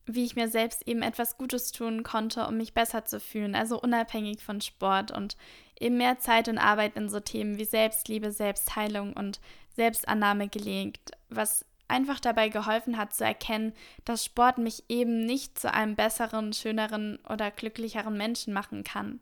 wie 0.06 0.24
ich 0.24 0.36
mir 0.36 0.48
selbst 0.48 0.86
eben 0.86 1.02
etwas 1.02 1.38
Gutes 1.38 1.72
tun 1.72 2.02
konnte, 2.02 2.46
um 2.46 2.56
mich 2.56 2.74
besser 2.74 3.04
zu 3.04 3.20
fühlen, 3.20 3.54
also 3.54 3.80
unabhängig 3.80 4.42
von 4.42 4.60
Sport 4.60 5.12
und 5.12 5.36
eben 5.80 5.96
mehr 5.96 6.18
Zeit 6.18 6.48
und 6.48 6.58
Arbeit 6.58 6.96
in 6.96 7.08
so 7.08 7.20
Themen 7.20 7.58
wie 7.58 7.64
Selbstliebe, 7.64 8.32
Selbstheilung 8.32 9.12
und 9.12 9.40
Selbstannahme 9.76 10.48
gelegt, 10.48 11.12
was 11.28 11.64
einfach 11.88 12.20
dabei 12.20 12.48
geholfen 12.48 12.96
hat 12.96 13.14
zu 13.14 13.24
erkennen, 13.24 13.72
dass 14.04 14.24
Sport 14.24 14.58
mich 14.58 14.84
eben 14.88 15.26
nicht 15.26 15.58
zu 15.58 15.72
einem 15.72 15.96
besseren, 15.96 16.52
schöneren 16.52 17.18
oder 17.28 17.50
glücklicheren 17.50 18.16
Menschen 18.16 18.54
machen 18.54 18.84
kann. 18.84 19.20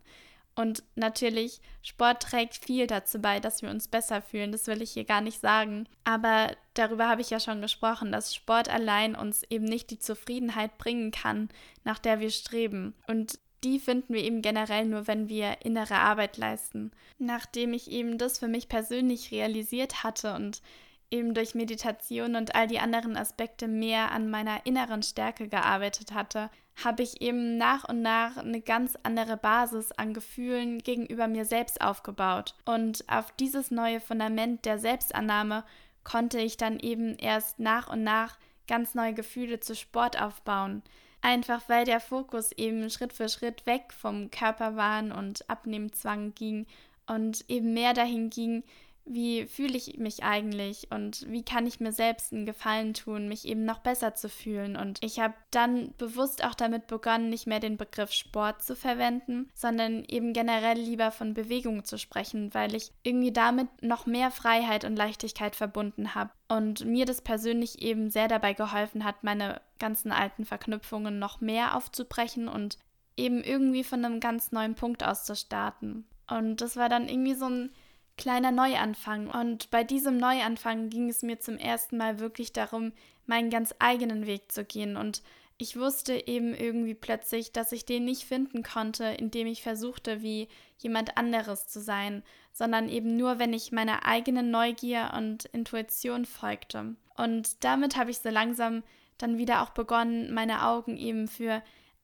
Und 0.55 0.83
natürlich, 0.97 1.61
Sport 1.81 2.23
trägt 2.23 2.57
viel 2.57 2.87
dazu 2.87 3.19
bei, 3.21 3.41
dass 3.41 3.63
wir 3.63 3.71
uns 3.71 3.89
besser 3.89 4.21
fühlen. 4.21 4.53
Das 4.53 4.67
will 4.67 4.83
ich 4.83 4.93
hier 4.93 5.05
gar 5.05 5.23
nicht 5.23 5.41
sagen. 5.41 5.89
Aber 6.05 6.55
darüber 6.75 7.09
habe 7.09 7.23
ich 7.23 7.31
ja 7.31 7.41
schon 7.41 7.63
gesprochen, 7.63 8.13
dass 8.13 8.35
Sport 8.35 8.69
allein 8.69 9.15
uns 9.15 9.45
eben 9.45 9.65
nicht 9.65 9.91
die 9.91 9.99
Zufriedenheit 9.99 10.77
bringen 10.77 11.11
kann, 11.11 11.49
nach 11.85 11.99
der 11.99 12.21
wir 12.21 12.31
streben. 12.31 12.95
Und 13.07 13.39
die 13.65 13.79
finden 13.79 14.15
wir 14.15 14.23
eben 14.23 14.43
generell 14.43 14.87
nur, 14.87 15.07
wenn 15.07 15.29
wir 15.29 15.65
innere 15.65 15.97
Arbeit 15.97 16.37
leisten. 16.37 16.91
Nachdem 17.19 17.73
ich 17.73 17.91
eben 17.91 18.19
das 18.19 18.39
für 18.39 18.49
mich 18.49 18.69
persönlich 18.69 19.31
realisiert 19.31 20.03
hatte 20.03 20.35
und 20.35 20.63
eben 21.11 21.35
durch 21.35 21.55
Meditation 21.55 22.37
und 22.37 22.55
all 22.55 22.67
die 22.67 22.79
anderen 22.79 23.17
Aspekte 23.17 23.69
mehr 23.69 24.13
an 24.13 24.31
meiner 24.31 24.65
inneren 24.67 25.03
Stärke 25.03 25.49
gearbeitet 25.49 26.13
hatte, 26.13 26.51
habe 26.83 27.03
ich 27.03 27.21
eben 27.21 27.59
nach 27.59 27.89
und 27.89 28.01
nach 28.01 28.39
eine 28.39 28.61
ganz 28.61 28.97
andere 29.03 29.37
Basis 29.37 29.93
an 29.93 30.15
Gefühlen 30.15 30.79
gegenüber 30.79 31.29
mir 31.29 31.45
selbst 31.45 31.83
aufgebaut. 31.83 32.55
Und 32.65 33.05
auf 33.09 33.31
dieses 33.33 33.71
neue 33.71 34.01
Fundament 34.01 34.65
der 34.65 34.79
Selbstannahme 34.79 35.65
konnte 36.03 36.41
ich 36.41 36.57
dann 36.57 36.81
eben 36.81 37.17
erst 37.17 37.59
nach 37.59 37.91
und 37.91 38.03
nach 38.03 38.39
ganz 38.67 38.95
neue 38.95 39.13
Gefühle 39.13 39.61
zu 39.61 39.75
Sport 39.77 40.21
aufbauen. 40.21 40.83
Einfach 41.23 41.69
weil 41.69 41.85
der 41.85 42.01
Fokus 42.01 42.51
eben 42.53 42.91
Schritt 42.91 43.13
für 43.13 43.29
Schritt 43.29 43.65
weg 43.65 43.93
vom 43.97 44.31
Körperwahn 44.31 45.13
und 45.13 45.49
Abnehmzwang 45.49 46.35
ging 46.35 46.67
und 47.07 47.45
eben 47.49 47.73
mehr 47.75 47.95
dahin 47.95 48.29
ging, 48.29 48.65
wie 49.05 49.47
fühle 49.47 49.77
ich 49.77 49.99
mich 49.99 50.23
eigentlich 50.23 50.89
und 50.91 51.27
wie 51.29 51.45
kann 51.45 51.67
ich 51.67 51.81
mir 51.81 51.93
selbst 51.93 52.33
einen 52.33 52.47
Gefallen 52.47 52.95
tun, 52.95 53.29
mich 53.29 53.47
eben 53.47 53.65
noch 53.65 53.79
besser 53.79 54.15
zu 54.15 54.29
fühlen. 54.29 54.77
Und 54.77 54.99
ich 55.03 55.19
habe 55.19 55.35
dann 55.51 55.93
bewusst 55.99 56.45
auch 56.45 56.55
damit 56.55 56.87
begonnen, 56.87 57.29
nicht 57.29 57.47
mehr 57.47 57.61
den 57.61 57.77
Begriff 57.77 58.13
Sport 58.13 58.63
zu 58.63 58.77
verwenden, 58.77 59.51
sondern 59.55 60.05
eben 60.05 60.33
generell 60.33 60.79
lieber 60.79 61.11
von 61.11 61.35
Bewegung 61.35 61.85
zu 61.85 61.99
sprechen, 61.99 62.55
weil 62.55 62.75
ich 62.75 62.93
irgendwie 63.03 63.33
damit 63.33 63.69
noch 63.83 64.07
mehr 64.07 64.31
Freiheit 64.31 64.85
und 64.85 64.97
Leichtigkeit 64.97 65.57
verbunden 65.57 66.15
habe. 66.15 66.31
Und 66.49 66.85
mir 66.85 67.07
das 67.07 67.23
persönlich 67.23 67.83
eben 67.83 68.11
sehr 68.11 68.29
dabei 68.29 68.53
geholfen 68.53 69.05
hat, 69.05 69.25
meine 69.25 69.61
ganzen 69.79 70.13
alten 70.13 70.45
Verknüpfungen 70.45 71.19
noch 71.19 71.41
mehr 71.41 71.77
aufzubrechen 71.77 72.47
und 72.47 72.79
eben 73.17 73.43
irgendwie 73.43 73.85
von 73.85 74.05
einem 74.05 74.21
ganz 74.21 74.53
neuen 74.53 74.75
Punkt 74.75 75.03
aus 75.03 75.25
zu 75.25 75.35
starten. 75.35 76.07
Und 76.29 76.61
das 76.61 76.77
war 76.77 76.89
dann 76.89 77.09
irgendwie 77.09 77.35
so 77.35 77.47
ein 77.47 77.71
kleiner 78.17 78.53
Neuanfang. 78.53 79.29
Und 79.29 79.71
bei 79.71 79.85
diesem 79.85 80.17
Neuanfang 80.17 80.91
ging 80.91 81.09
es 81.09 81.23
mir 81.23 81.41
zum 81.41 81.57
ersten 81.57 81.97
Mal 81.97 82.19
wirklich 82.19 82.53
darum, 82.53 82.93
meinen 83.27 83.51
ganz 83.51 83.75
eigenen 83.79 84.27
Weg 84.27 84.51
zu 84.53 84.65
gehen. 84.65 84.97
Und 84.97 85.23
ich 85.59 85.77
wusste 85.77 86.27
eben 86.27 86.55
irgendwie 86.55 86.95
plötzlich, 86.95 87.53
dass 87.53 87.73
ich 87.73 87.85
den 87.85 88.05
nicht 88.05 88.25
finden 88.25 88.63
konnte, 88.63 89.05
indem 89.05 89.47
ich 89.47 89.63
versuchte, 89.63 90.23
wie 90.23 90.49
jemand 90.79 91.17
anderes 91.17 91.69
zu 91.69 91.81
sein, 91.81 92.23
sondern 92.53 92.89
eben 92.89 93.17
nur, 93.17 93.39
wenn 93.39 93.53
ich 93.53 93.73
meiner 93.73 94.05
eigenen 94.05 94.51
Neugier 94.51 95.13
und 95.17 95.45
Intuition 95.47 96.25
folgte. 96.25 96.97
Und 97.17 97.63
damit 97.65 97.97
habe 97.97 98.11
ich 98.11 98.19
so 98.19 98.29
langsam 98.31 98.83
dann 99.19 99.39
wieder 99.39 99.63
auch 99.63 99.71
begonnen, 99.71 100.35
meine 100.35 100.67
Augen 100.67 100.97
eben 100.97 101.29
für 101.29 101.63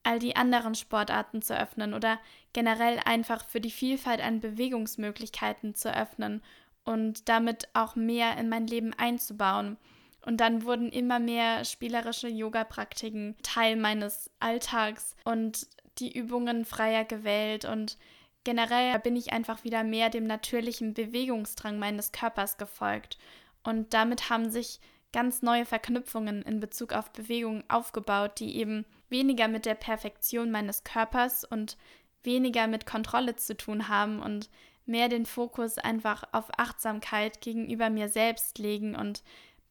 all 0.09 0.17
die 0.17 0.35
anderen 0.35 0.73
Sportarten 0.73 1.43
zu 1.43 1.55
öffnen 1.55 1.93
oder 1.93 2.17
generell 2.51 2.99
einfach 3.05 3.45
für 3.45 3.61
die 3.61 3.69
Vielfalt 3.69 4.21
an 4.21 4.39
Bewegungsmöglichkeiten 4.39 5.75
zu 5.75 5.95
öffnen 5.95 6.41
und 6.83 7.29
damit 7.29 7.69
auch 7.73 7.95
mehr 7.95 8.35
in 8.37 8.49
mein 8.49 8.65
Leben 8.65 8.91
einzubauen. 8.95 9.77
Und 10.25 10.37
dann 10.37 10.63
wurden 10.63 10.91
immer 10.91 11.19
mehr 11.19 11.63
spielerische 11.63 12.27
Yoga-Praktiken 12.27 13.35
Teil 13.43 13.75
meines 13.75 14.31
Alltags 14.39 15.15
und 15.25 15.67
die 15.99 16.17
Übungen 16.17 16.65
freier 16.65 17.05
gewählt 17.05 17.65
und 17.65 17.95
generell 18.43 18.97
bin 18.97 19.15
ich 19.15 19.31
einfach 19.31 19.63
wieder 19.63 19.83
mehr 19.83 20.09
dem 20.09 20.25
natürlichen 20.25 20.95
Bewegungsdrang 20.95 21.77
meines 21.77 22.11
Körpers 22.11 22.57
gefolgt. 22.57 23.19
Und 23.63 23.93
damit 23.93 24.31
haben 24.31 24.49
sich 24.49 24.79
ganz 25.11 25.41
neue 25.41 25.65
Verknüpfungen 25.65 26.41
in 26.43 26.59
Bezug 26.59 26.93
auf 26.93 27.11
Bewegung 27.11 27.63
aufgebaut, 27.67 28.39
die 28.39 28.57
eben 28.57 28.85
weniger 29.09 29.47
mit 29.47 29.65
der 29.65 29.75
Perfektion 29.75 30.51
meines 30.51 30.83
Körpers 30.83 31.43
und 31.43 31.77
weniger 32.23 32.67
mit 32.67 32.85
Kontrolle 32.85 33.35
zu 33.35 33.55
tun 33.57 33.87
haben 33.87 34.21
und 34.21 34.49
mehr 34.85 35.09
den 35.09 35.25
Fokus 35.25 35.77
einfach 35.77 36.23
auf 36.31 36.49
Achtsamkeit 36.57 37.41
gegenüber 37.41 37.89
mir 37.89 38.09
selbst 38.09 38.57
legen 38.57 38.95
und 38.95 39.23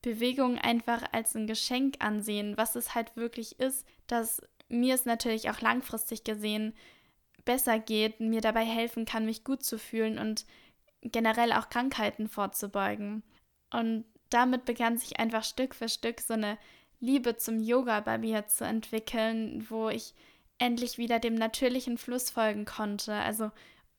Bewegung 0.02 0.58
einfach 0.58 1.02
als 1.12 1.34
ein 1.34 1.46
Geschenk 1.46 1.96
ansehen, 1.98 2.56
was 2.56 2.76
es 2.76 2.94
halt 2.94 3.16
wirklich 3.16 3.58
ist, 3.58 3.86
dass 4.06 4.40
mir 4.68 4.94
es 4.94 5.06
natürlich 5.06 5.50
auch 5.50 5.60
langfristig 5.60 6.24
gesehen 6.24 6.74
besser 7.44 7.78
geht, 7.78 8.20
mir 8.20 8.40
dabei 8.40 8.64
helfen 8.64 9.06
kann, 9.06 9.24
mich 9.24 9.42
gut 9.42 9.64
zu 9.64 9.78
fühlen 9.78 10.18
und 10.18 10.44
generell 11.02 11.52
auch 11.52 11.68
Krankheiten 11.68 12.28
vorzubeugen. 12.28 13.22
Und 13.72 14.04
damit 14.30 14.64
begann 14.64 14.98
sich 14.98 15.18
einfach 15.18 15.44
Stück 15.44 15.74
für 15.74 15.88
Stück 15.88 16.20
so 16.20 16.34
eine 16.34 16.58
Liebe 17.00 17.36
zum 17.36 17.60
Yoga 17.60 18.00
bei 18.00 18.18
mir 18.18 18.46
zu 18.48 18.64
entwickeln, 18.64 19.66
wo 19.68 19.88
ich 19.88 20.14
endlich 20.58 20.98
wieder 20.98 21.20
dem 21.20 21.34
natürlichen 21.34 21.98
Fluss 21.98 22.30
folgen 22.30 22.64
konnte, 22.64 23.14
also 23.14 23.50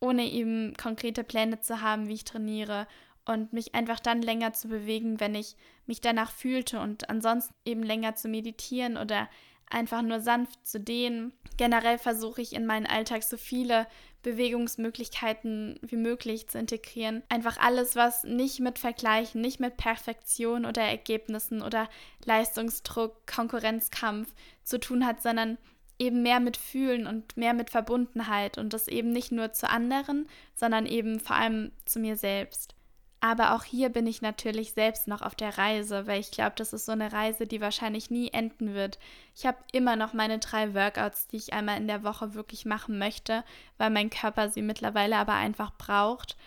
ohne 0.02 0.26
eben 0.26 0.76
konkrete 0.76 1.24
Pläne 1.24 1.62
zu 1.62 1.82
haben, 1.82 2.08
wie 2.08 2.14
ich 2.14 2.26
trainiere 2.26 2.88
und 3.26 3.54
mich 3.54 3.76
einfach 3.76 4.00
dann 4.00 4.22
länger 4.22 4.54
zu 4.54 4.68
bewegen, 4.68 5.20
wenn 5.20 5.36
ich 5.36 5.56
mich 5.86 6.02
danach 6.02 6.32
fühlte 6.32 6.80
und 6.80 7.10
ansonsten 7.10 7.54
eben 7.66 7.84
länger 7.84 8.16
zu 8.16 8.28
meditieren 8.28 8.98
oder 8.98 9.30
einfach 9.70 10.02
nur 10.02 10.20
sanft 10.20 10.68
zu 10.68 10.80
dehnen. 10.80 11.34
Generell 11.58 11.98
versuche 11.98 12.42
ich 12.42 12.54
in 12.54 12.66
meinen 12.66 12.86
Alltag 12.86 13.24
so 13.24 13.38
viele 13.38 13.88
Bewegungsmöglichkeiten 14.22 15.80
wie 15.82 15.96
möglich 15.96 16.50
zu 16.50 16.58
integrieren. 16.58 17.24
Einfach 17.30 17.58
alles, 17.58 17.96
was 17.96 18.24
nicht 18.24 18.60
mit 18.60 18.80
Vergleichen, 18.80 19.42
nicht 19.42 19.60
mit 19.60 19.78
Perfektion 19.78 20.66
oder 20.66 20.82
Ergebnissen 20.82 21.62
oder 21.62 21.90
Leistungsdruck, 22.26 23.26
Konkurrenzkampf 23.28 24.34
zu 24.64 24.80
tun 24.80 25.06
hat, 25.06 25.22
sondern 25.22 25.58
eben 26.00 26.24
mehr 26.24 26.40
mit 26.40 26.58
Fühlen 26.58 27.08
und 27.08 27.38
mehr 27.38 27.54
mit 27.54 27.70
Verbundenheit 27.70 28.58
und 28.58 28.74
das 28.74 28.88
eben 28.88 29.12
nicht 29.12 29.32
nur 29.32 29.52
zu 29.52 29.70
anderen, 29.70 30.28
sondern 30.56 30.86
eben 30.86 31.20
vor 31.20 31.36
allem 31.36 31.72
zu 31.86 32.00
mir 32.00 32.16
selbst. 32.16 32.76
Aber 33.22 33.54
auch 33.54 33.64
hier 33.64 33.90
bin 33.90 34.08
ich 34.08 34.22
natürlich 34.22 34.72
selbst 34.72 35.08
noch 35.08 35.22
auf 35.22 35.36
der 35.36 35.58
Reise, 35.58 36.08
weil 36.08 36.22
ich 36.22 36.32
glaube, 36.32 36.54
das 36.56 36.72
ist 36.72 36.86
so 36.86 36.94
eine 36.94 37.12
Reise, 37.12 37.48
die 37.48 37.60
wahrscheinlich 37.60 38.10
nie 38.10 38.30
enden 38.30 38.74
wird. 38.74 38.98
Ich 39.36 39.46
habe 39.46 39.58
immer 39.74 39.98
noch 39.98 40.14
meine 40.14 40.40
drei 40.40 40.74
Workouts, 40.74 41.28
die 41.28 41.36
ich 41.36 41.52
einmal 41.52 41.78
in 41.78 41.88
der 41.88 42.04
Woche 42.04 42.34
wirklich 42.34 42.66
machen 42.66 42.98
möchte, 42.98 43.44
weil 43.78 43.90
mein 43.90 44.10
Körper 44.10 44.50
sie 44.50 44.62
mittlerweile 44.62 45.18
aber 45.18 45.34
einfach 45.34 45.72
braucht. 45.78 46.38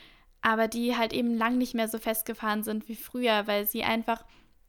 Aber 0.40 0.66
die 0.66 0.96
halt 0.96 1.12
eben 1.12 1.36
lang 1.36 1.58
nicht 1.58 1.74
mehr 1.74 1.88
so 1.88 1.98
festgefahren 1.98 2.62
sind 2.62 2.88
wie 2.88 2.96
früher, 2.96 3.46
weil 3.46 3.66
sie 3.66 3.84
einfach 3.84 4.24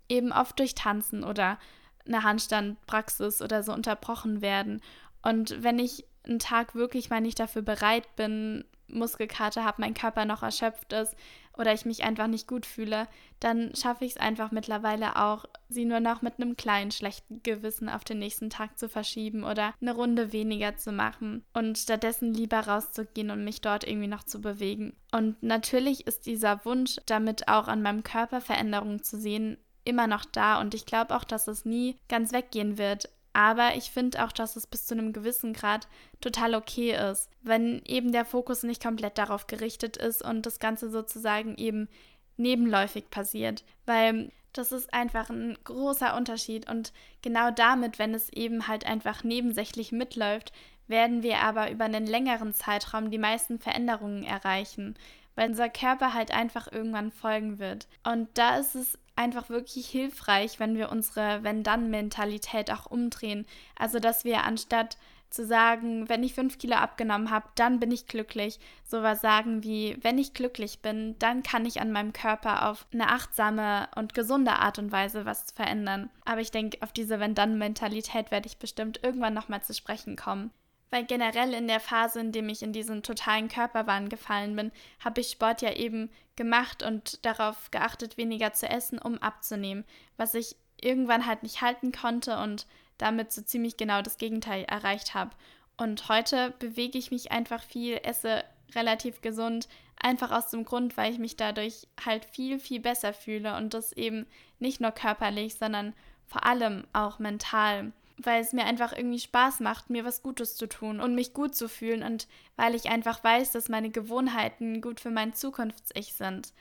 eben 0.09 0.33
oft 0.33 0.59
durch 0.59 0.75
Tanzen 0.75 1.23
oder 1.23 1.57
eine 2.05 2.23
Handstandpraxis 2.23 3.41
oder 3.41 3.63
so 3.63 3.71
unterbrochen 3.71 4.41
werden. 4.41 4.81
Und 5.21 5.63
wenn 5.63 5.79
ich 5.79 6.05
einen 6.25 6.39
Tag 6.39 6.75
wirklich 6.75 7.09
mal 7.09 7.21
nicht 7.21 7.39
dafür 7.39 7.61
bereit 7.61 8.13
bin, 8.17 8.65
Muskelkater 8.87 9.63
habe, 9.63 9.81
mein 9.81 9.93
Körper 9.93 10.25
noch 10.25 10.43
erschöpft 10.43 10.91
ist 10.93 11.15
oder 11.57 11.73
ich 11.73 11.85
mich 11.85 12.03
einfach 12.03 12.27
nicht 12.27 12.47
gut 12.47 12.65
fühle, 12.65 13.07
dann 13.39 13.75
schaffe 13.75 14.05
ich 14.05 14.11
es 14.13 14.17
einfach 14.17 14.51
mittlerweile 14.51 15.17
auch, 15.17 15.45
sie 15.69 15.85
nur 15.85 15.99
noch 15.99 16.21
mit 16.21 16.35
einem 16.37 16.57
kleinen 16.57 16.91
schlechten 16.91 17.41
Gewissen 17.43 17.89
auf 17.89 18.03
den 18.03 18.19
nächsten 18.19 18.49
Tag 18.49 18.77
zu 18.77 18.89
verschieben 18.89 19.43
oder 19.43 19.73
eine 19.81 19.93
Runde 19.93 20.31
weniger 20.31 20.77
zu 20.77 20.91
machen 20.91 21.43
und 21.53 21.77
stattdessen 21.77 22.33
lieber 22.33 22.59
rauszugehen 22.59 23.31
und 23.31 23.43
mich 23.43 23.61
dort 23.61 23.85
irgendwie 23.85 24.07
noch 24.07 24.23
zu 24.23 24.41
bewegen. 24.41 24.95
Und 25.11 25.41
natürlich 25.43 26.07
ist 26.07 26.25
dieser 26.25 26.63
Wunsch, 26.65 26.97
damit 27.05 27.47
auch 27.47 27.67
an 27.67 27.81
meinem 27.81 28.03
Körper 28.03 28.41
Veränderungen 28.41 29.03
zu 29.03 29.19
sehen, 29.19 29.57
immer 29.85 30.07
noch 30.07 30.25
da 30.25 30.59
und 30.59 30.73
ich 30.73 30.85
glaube 30.85 31.15
auch, 31.15 31.23
dass 31.23 31.47
es 31.47 31.65
nie 31.65 31.97
ganz 32.07 32.31
weggehen 32.31 32.77
wird. 32.77 33.09
Aber 33.33 33.75
ich 33.75 33.89
finde 33.89 34.23
auch, 34.23 34.31
dass 34.31 34.55
es 34.55 34.67
bis 34.67 34.85
zu 34.85 34.93
einem 34.93 35.11
gewissen 35.11 35.53
Grad 35.53 35.87
total 36.21 36.53
okay 36.53 36.95
ist, 37.11 37.29
wenn 37.41 37.81
eben 37.85 38.11
der 38.11 38.25
Fokus 38.25 38.61
nicht 38.63 38.81
komplett 38.81 39.17
darauf 39.17 39.47
gerichtet 39.47 39.97
ist 39.97 40.23
und 40.23 40.45
das 40.45 40.59
Ganze 40.59 40.89
sozusagen 40.89 41.57
eben 41.57 41.89
nebenläufig 42.37 43.09
passiert. 43.09 43.63
Weil 43.87 44.31
das 44.53 44.71
ist 44.71 44.93
einfach 44.93 45.29
ein 45.29 45.57
großer 45.63 46.15
Unterschied 46.15 46.69
und 46.69 46.93
genau 47.23 47.49
damit, 47.49 47.97
wenn 47.97 48.13
es 48.13 48.29
eben 48.29 48.67
halt 48.67 48.85
einfach 48.85 49.23
nebensächlich 49.23 49.91
mitläuft, 49.91 50.53
werden 50.87 51.23
wir 51.23 51.39
aber 51.39 51.71
über 51.71 51.85
einen 51.85 52.05
längeren 52.05 52.53
Zeitraum 52.53 53.09
die 53.09 53.17
meisten 53.17 53.57
Veränderungen 53.57 54.23
erreichen, 54.23 54.95
weil 55.35 55.49
unser 55.49 55.69
Körper 55.69 56.13
halt 56.13 56.31
einfach 56.31 56.71
irgendwann 56.71 57.11
folgen 57.11 57.57
wird. 57.57 57.87
Und 58.03 58.29
da 58.35 58.57
ist 58.57 58.75
es 58.75 58.99
einfach 59.15 59.49
wirklich 59.49 59.87
hilfreich, 59.87 60.59
wenn 60.59 60.77
wir 60.77 60.91
unsere 60.91 61.43
Wenn-Dann-Mentalität 61.43 62.71
auch 62.71 62.85
umdrehen. 62.85 63.45
Also, 63.77 63.99
dass 63.99 64.25
wir 64.25 64.43
anstatt 64.43 64.97
zu 65.33 65.45
sagen, 65.45 66.07
wenn 66.09 66.23
ich 66.23 66.35
fünf 66.35 66.59
Kilo 66.59 66.75
abgenommen 66.75 67.31
habe, 67.31 67.47
dann 67.55 67.79
bin 67.79 67.91
ich 67.91 68.07
glücklich. 68.07 68.59
Sowas 68.83 69.21
sagen 69.21 69.63
wie, 69.63 69.97
wenn 70.01 70.19
ich 70.19 70.33
glücklich 70.33 70.81
bin, 70.81 71.17
dann 71.17 71.41
kann 71.41 71.65
ich 71.65 71.81
an 71.81 71.91
meinem 71.91 72.13
Körper 72.13 72.69
auf 72.69 72.85
eine 72.93 73.09
achtsame 73.09 73.89
und 73.95 74.13
gesunde 74.13 74.53
Art 74.53 74.77
und 74.77 74.91
Weise 74.91 75.25
was 75.25 75.51
verändern. 75.51 76.09
Aber 76.23 76.41
ich 76.41 76.51
denke, 76.51 76.77
auf 76.81 76.91
diese 76.93 77.19
Wenn-Dann-Mentalität 77.19 78.29
werde 78.29 78.47
ich 78.47 78.57
bestimmt 78.57 78.99
irgendwann 79.03 79.33
nochmal 79.33 79.63
zu 79.63 79.73
sprechen 79.73 80.15
kommen. 80.15 80.51
Weil 80.93 81.05
generell 81.05 81.55
in 81.55 81.67
der 81.67 81.79
Phase, 81.79 82.19
in 82.19 82.31
dem 82.31 82.49
ich 82.49 82.61
in 82.61 82.71
diesen 82.71 83.01
totalen 83.01 83.47
Körperwahn 83.47 84.09
gefallen 84.09 84.55
bin, 84.55 84.71
habe 84.99 85.21
ich 85.21 85.31
Sport 85.31 85.63
ja 85.63 85.73
eben 85.73 86.11
gemacht 86.35 86.83
und 86.83 87.25
darauf 87.25 87.71
geachtet, 87.71 88.15
weniger 88.15 88.53
zu 88.53 88.69
essen, 88.69 88.99
um 88.99 89.17
abzunehmen, 89.17 89.85
was 90.17 90.35
ich 90.35 90.55
irgendwann 90.79 91.25
halt 91.25 91.41
nicht 91.41 91.63
halten 91.63 91.91
konnte 91.91 92.37
und 92.37 92.67
damit 92.99 93.31
so 93.31 93.41
ziemlich 93.41 93.75
genau 93.75 94.03
das 94.03 94.19
Gegenteil 94.19 94.65
erreicht 94.65 95.15
habe. 95.15 95.31
Und 95.77 96.09
heute 96.09 96.53
bewege 96.59 96.99
ich 96.99 97.09
mich 97.09 97.31
einfach 97.31 97.63
viel, 97.63 97.99
esse 98.03 98.43
relativ 98.75 99.21
gesund, 99.21 99.67
einfach 99.99 100.29
aus 100.29 100.51
dem 100.51 100.63
Grund, 100.63 100.95
weil 100.95 101.11
ich 101.11 101.17
mich 101.17 101.35
dadurch 101.35 101.87
halt 102.05 102.23
viel, 102.23 102.59
viel 102.59 102.79
besser 102.79 103.15
fühle 103.15 103.57
und 103.57 103.73
das 103.73 103.93
eben 103.93 104.27
nicht 104.59 104.79
nur 104.79 104.91
körperlich, 104.91 105.55
sondern 105.55 105.95
vor 106.27 106.45
allem 106.45 106.85
auch 106.93 107.17
mental, 107.17 107.93
weil 108.17 108.41
es 108.41 108.53
mir 108.53 108.65
einfach 108.65 108.93
irgendwie 108.93 109.19
Spaß 109.19 109.59
macht, 109.59 109.89
mir 109.89 110.05
was 110.05 110.21
Gutes 110.21 110.55
zu 110.55 110.67
tun 110.67 110.99
und 110.99 111.15
mich 111.15 111.33
gut 111.33 111.55
zu 111.55 111.67
fühlen 111.67 112.03
und 112.03 112.27
weil 112.55 112.75
ich 112.75 112.89
einfach 112.89 113.23
weiß, 113.23 113.51
dass 113.51 113.69
meine 113.69 113.89
Gewohnheiten 113.89 114.81
gut 114.81 114.99
für 114.99 115.11
mein 115.11 115.33
Zukunfts-Ich 115.33 116.13
sind. 116.13 116.53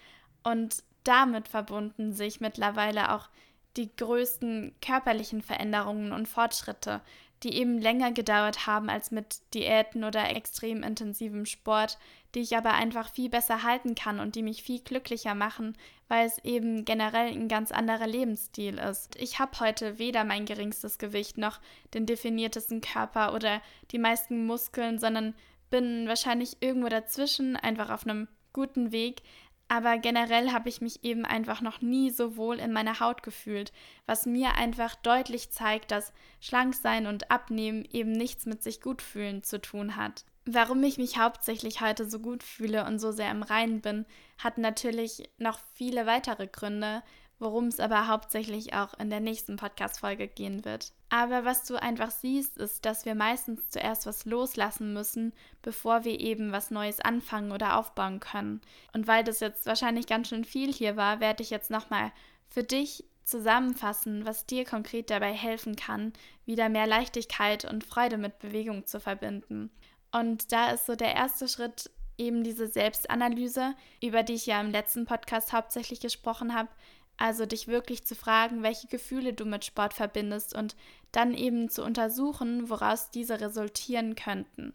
Und 0.43 0.83
damit 1.05 1.49
verbunden 1.49 2.13
sich 2.13 2.41
mittlerweile 2.41 3.13
auch 3.13 3.29
die 3.77 3.95
größten 3.95 4.75
körperlichen 4.81 5.43
Veränderungen 5.43 6.13
und 6.13 6.29
Fortschritte, 6.29 7.01
die 7.43 7.57
eben 7.57 7.79
länger 7.79 8.13
gedauert 8.13 8.67
haben 8.67 8.89
als 8.89 9.11
mit 9.11 9.41
Diäten 9.55 10.05
oder 10.05 10.31
extrem 10.31 10.83
intensivem 10.83 11.45
Sport, 11.45 11.99
die 12.35 12.41
ich 12.41 12.57
aber 12.57 12.75
einfach 12.75 13.11
viel 13.11 13.29
besser 13.29 13.63
halten 13.63 13.95
kann 13.95 14.21
und 14.21 14.35
die 14.35 14.43
mich 14.43 14.63
viel 14.63 14.81
glücklicher 14.81 15.35
machen, 15.35 15.77
weil 16.09 16.27
es 16.27 16.39
eben 16.45 16.85
generell 16.85 17.33
ein 17.33 17.49
ganz 17.49 17.73
anderer 17.73 18.07
Lebensstil 18.07 18.79
ist. 18.79 19.17
Ich 19.17 19.39
habe 19.39 19.59
heute 19.61 19.99
weder 19.99 20.25
mein 20.25 20.47
geringstes 20.47 20.99
Gewicht 20.99 21.37
noch 21.37 21.61
den 21.95 22.07
definiertesten 22.07 22.81
Körper 22.81 23.35
oder 23.35 23.61
die 23.91 23.99
meisten 23.99 24.47
Muskeln, 24.47 24.99
sondern 24.99 25.35
bin 25.71 26.07
wahrscheinlich 26.07 26.59
irgendwo 26.61 26.89
dazwischen, 26.89 27.57
einfach 27.57 27.91
auf 27.91 28.07
einem 28.07 28.29
guten 28.53 28.93
Weg, 28.93 29.23
aber 29.69 29.99
generell 29.99 30.53
habe 30.53 30.69
ich 30.69 30.81
mich 30.81 31.03
eben 31.05 31.25
einfach 31.25 31.61
noch 31.61 31.81
nie 31.81 32.11
so 32.11 32.37
wohl 32.37 32.59
in 32.59 32.73
meiner 32.73 33.01
Haut 33.01 33.23
gefühlt, 33.23 33.73
was 34.07 34.27
mir 34.27 34.55
einfach 34.57 34.95
deutlich 34.97 35.51
zeigt, 35.51 35.91
dass 35.91 36.13
Schlanksein 36.41 37.07
und 37.07 37.31
Abnehmen 37.31 37.85
eben 37.91 38.13
nichts 38.13 38.47
mit 38.47 38.63
sich 38.63 38.81
gut 38.81 39.03
fühlen 39.03 39.43
zu 39.43 39.61
tun 39.61 39.97
hat. 39.97 40.25
Warum 40.45 40.83
ich 40.83 40.99
mich 40.99 41.19
hauptsächlich 41.19 41.81
heute 41.81 42.09
so 42.09 42.19
gut 42.19 42.43
fühle 42.43 42.85
und 42.85 42.99
so 42.99 43.13
sehr 43.13 43.31
im 43.31 43.45
Reinen 43.45 43.81
bin, 43.81 44.07
hat 44.39 44.59
natürlich 44.59 45.31
noch 45.39 45.61
viele 45.75 46.05
weitere 46.05 46.49
Gründe, 46.49 47.03
worum 47.43 47.67
es 47.67 47.81
aber 47.81 48.07
hauptsächlich 48.07 48.73
auch 48.73 48.95
in 49.01 49.11
der 49.11 49.19
nächsten 49.19 49.57
Podcast-Folge 49.57 50.29
gehen 50.29 50.65
wird. 50.65 50.93
Aber 51.09 51.45
was 51.45 51.65
du 51.65 51.75
einfach 51.75 52.13
siehst, 52.13 52.57
ist, 52.57 52.85
dass 52.85 53.05
wir 53.05 53.17
meistens 53.17 53.69
zuerst 53.69 54.07
was 54.07 54.25
loslassen 54.25 54.93
müssen, 54.93 55.33
bevor 55.61 56.05
wir 56.05 56.21
eben 56.21 56.53
was 56.53 56.71
Neues 56.71 57.01
anfangen 57.01 57.51
oder 57.51 57.77
aufbauen 57.79 58.21
können. 58.21 58.61
Und 58.93 59.09
weil 59.09 59.25
das 59.25 59.41
jetzt 59.41 59.67
wahrscheinlich 59.67 60.07
ganz 60.07 60.29
schön 60.29 60.45
viel 60.45 60.73
hier 60.73 60.97
war, 60.97 61.19
werde 61.19 61.43
ich 61.43 61.51
jetzt 61.51 61.71
nochmal 61.71 62.13
für 62.49 62.63
dich 62.63 63.05
zusammenfassen, 63.25 64.25
was 64.25 64.47
dir 64.47 64.65
konkret 64.65 65.11
dabei 65.11 65.33
helfen 65.33 65.75
kann, 65.75 66.13
wieder 66.47 66.69
mehr 66.69 66.87
Leichtigkeit 66.87 67.65
und 67.65 67.83
Freude 67.83 68.19
mit 68.19 68.39
Bewegung 68.39 68.87
zu 68.87 69.01
verbinden. 69.01 69.71
Und 70.13 70.53
da 70.53 70.71
ist 70.71 70.87
so 70.87 70.95
der 70.95 71.15
erste 71.15 71.49
Schritt 71.49 71.91
eben 72.19 72.45
diese 72.45 72.69
Selbstanalyse, 72.69 73.75
über 74.01 74.23
die 74.23 74.35
ich 74.35 74.47
ja 74.47 74.61
im 74.61 74.71
letzten 74.71 75.07
Podcast 75.07 75.53
hauptsächlich 75.53 75.99
gesprochen 75.99 76.55
habe, 76.55 76.69
also 77.17 77.47
dich 77.47 77.69
wirklich 77.69 78.05
zu 78.05 78.15
fragen, 78.15 78.63
welche 78.63 78.89
Gefühle 78.89 79.33
du 79.33 79.45
mit 79.45 79.65
Sport 79.65 79.95
verbindest 79.95 80.55
und 80.55 80.77
dann 81.13 81.35
eben 81.35 81.69
zu 81.69 81.85
untersuchen, 81.85 82.69
woraus 82.69 83.11
diese 83.11 83.41
resultieren 83.41 84.15
könnten. 84.17 84.75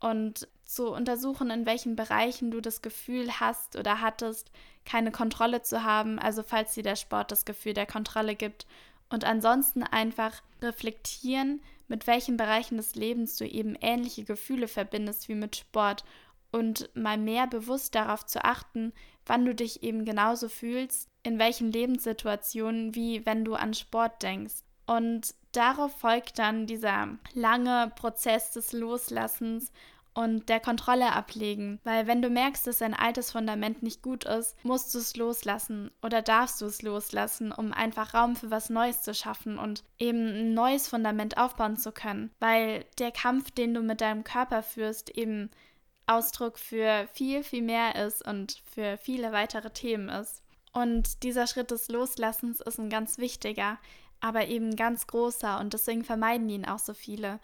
Und 0.00 0.48
zu 0.64 0.90
untersuchen, 0.90 1.50
in 1.50 1.64
welchen 1.64 1.96
Bereichen 1.96 2.50
du 2.50 2.60
das 2.60 2.82
Gefühl 2.82 3.40
hast 3.40 3.76
oder 3.76 4.00
hattest, 4.00 4.50
keine 4.84 5.12
Kontrolle 5.12 5.62
zu 5.62 5.84
haben, 5.84 6.18
also 6.18 6.42
falls 6.42 6.74
dir 6.74 6.82
der 6.82 6.96
Sport 6.96 7.30
das 7.30 7.44
Gefühl 7.44 7.74
der 7.74 7.86
Kontrolle 7.86 8.34
gibt. 8.34 8.66
Und 9.08 9.24
ansonsten 9.24 9.84
einfach 9.84 10.42
reflektieren, 10.60 11.62
mit 11.88 12.06
welchen 12.06 12.36
Bereichen 12.36 12.76
des 12.76 12.96
Lebens 12.96 13.36
du 13.36 13.46
eben 13.46 13.76
ähnliche 13.80 14.24
Gefühle 14.24 14.66
verbindest 14.66 15.28
wie 15.28 15.34
mit 15.34 15.56
Sport 15.56 16.04
und 16.50 16.90
mal 16.94 17.18
mehr 17.18 17.46
bewusst 17.46 17.94
darauf 17.94 18.26
zu 18.26 18.44
achten, 18.44 18.92
wann 19.24 19.44
du 19.44 19.54
dich 19.54 19.82
eben 19.82 20.04
genauso 20.04 20.48
fühlst, 20.48 21.08
in 21.26 21.40
welchen 21.40 21.72
Lebenssituationen, 21.72 22.94
wie 22.94 23.26
wenn 23.26 23.44
du 23.44 23.54
an 23.54 23.74
Sport 23.74 24.22
denkst. 24.22 24.62
Und 24.86 25.34
darauf 25.50 25.90
folgt 25.98 26.38
dann 26.38 26.66
dieser 26.66 27.08
lange 27.34 27.92
Prozess 27.96 28.52
des 28.52 28.72
Loslassens 28.72 29.72
und 30.14 30.48
der 30.48 30.60
Kontrolle 30.60 31.12
ablegen. 31.12 31.80
Weil 31.82 32.06
wenn 32.06 32.22
du 32.22 32.30
merkst, 32.30 32.68
dass 32.68 32.80
ein 32.80 32.94
altes 32.94 33.32
Fundament 33.32 33.82
nicht 33.82 34.02
gut 34.02 34.24
ist, 34.24 34.56
musst 34.64 34.94
du 34.94 34.98
es 34.98 35.16
loslassen 35.16 35.90
oder 36.00 36.22
darfst 36.22 36.60
du 36.60 36.66
es 36.66 36.82
loslassen, 36.82 37.50
um 37.50 37.72
einfach 37.72 38.14
Raum 38.14 38.36
für 38.36 38.52
was 38.52 38.70
Neues 38.70 39.02
zu 39.02 39.12
schaffen 39.12 39.58
und 39.58 39.82
eben 39.98 40.28
ein 40.28 40.54
neues 40.54 40.86
Fundament 40.86 41.38
aufbauen 41.38 41.76
zu 41.76 41.90
können. 41.90 42.30
Weil 42.38 42.84
der 43.00 43.10
Kampf, 43.10 43.50
den 43.50 43.74
du 43.74 43.82
mit 43.82 44.00
deinem 44.00 44.22
Körper 44.22 44.62
führst, 44.62 45.10
eben 45.10 45.50
Ausdruck 46.06 46.56
für 46.56 47.08
viel, 47.12 47.42
viel 47.42 47.62
mehr 47.62 47.96
ist 48.06 48.24
und 48.24 48.62
für 48.72 48.96
viele 48.96 49.32
weitere 49.32 49.70
Themen 49.70 50.08
ist. 50.08 50.45
Und 50.76 51.22
dieser 51.22 51.46
Schritt 51.46 51.70
des 51.70 51.88
Loslassens 51.88 52.60
ist 52.60 52.78
ein 52.78 52.90
ganz 52.90 53.16
wichtiger, 53.16 53.78
aber 54.20 54.48
eben 54.48 54.76
ganz 54.76 55.06
großer 55.06 55.58
und 55.58 55.72
deswegen 55.72 56.04
vermeiden 56.04 56.50
ihn 56.50 56.66
auch 56.66 56.78
so 56.78 56.92
viele. 56.92 57.40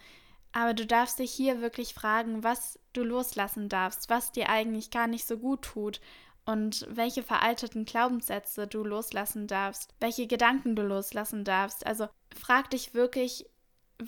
Aber 0.53 0.75
du 0.75 0.85
darfst 0.85 1.19
dich 1.19 1.33
hier 1.33 1.63
wirklich 1.63 1.95
fragen, 1.95 2.45
was 2.45 2.79
du 2.93 3.03
loslassen 3.03 3.71
darfst, 3.71 4.11
was 4.11 4.33
dir 4.33 4.51
eigentlich 4.51 4.91
gar 4.91 5.07
nicht 5.07 5.27
so 5.27 5.39
gut 5.39 5.63
tut 5.63 6.03
und 6.45 6.87
welche 6.91 7.23
veralteten 7.23 7.87
Glaubenssätze 7.87 8.67
du 8.67 8.85
loslassen 8.85 9.47
darfst, 9.47 9.95
welche 9.99 10.27
Gedanken 10.27 10.77
du 10.77 10.83
loslassen 10.83 11.43
darfst. 11.43 11.87
Also 11.87 12.09
frag 12.39 12.69
dich 12.69 12.93
wirklich, 12.93 13.47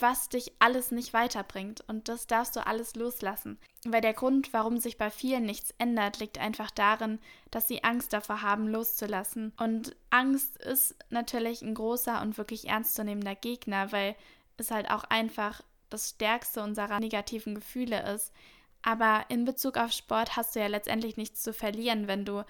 was 0.00 0.28
dich 0.28 0.52
alles 0.58 0.90
nicht 0.90 1.12
weiterbringt. 1.12 1.84
Und 1.86 2.08
das 2.08 2.26
darfst 2.26 2.56
du 2.56 2.66
alles 2.66 2.94
loslassen. 2.96 3.58
Weil 3.84 4.00
der 4.00 4.14
Grund, 4.14 4.52
warum 4.52 4.78
sich 4.78 4.98
bei 4.98 5.10
vielen 5.10 5.44
nichts 5.44 5.74
ändert, 5.78 6.18
liegt 6.18 6.38
einfach 6.38 6.70
darin, 6.70 7.18
dass 7.50 7.68
sie 7.68 7.84
Angst 7.84 8.12
davor 8.12 8.42
haben, 8.42 8.68
loszulassen. 8.68 9.52
Und 9.58 9.96
Angst 10.10 10.56
ist 10.58 10.96
natürlich 11.10 11.62
ein 11.62 11.74
großer 11.74 12.20
und 12.22 12.38
wirklich 12.38 12.68
ernstzunehmender 12.68 13.34
Gegner, 13.34 13.92
weil 13.92 14.16
es 14.56 14.70
halt 14.70 14.90
auch 14.90 15.04
einfach 15.04 15.62
das 15.90 16.10
stärkste 16.10 16.62
unserer 16.62 17.00
negativen 17.00 17.54
Gefühle 17.54 18.12
ist. 18.14 18.32
Aber 18.82 19.24
in 19.28 19.44
Bezug 19.44 19.76
auf 19.76 19.92
Sport 19.92 20.36
hast 20.36 20.54
du 20.54 20.60
ja 20.60 20.66
letztendlich 20.66 21.16
nichts 21.16 21.42
zu 21.42 21.52
verlieren, 21.52 22.06
wenn 22.06 22.24
du 22.24 22.44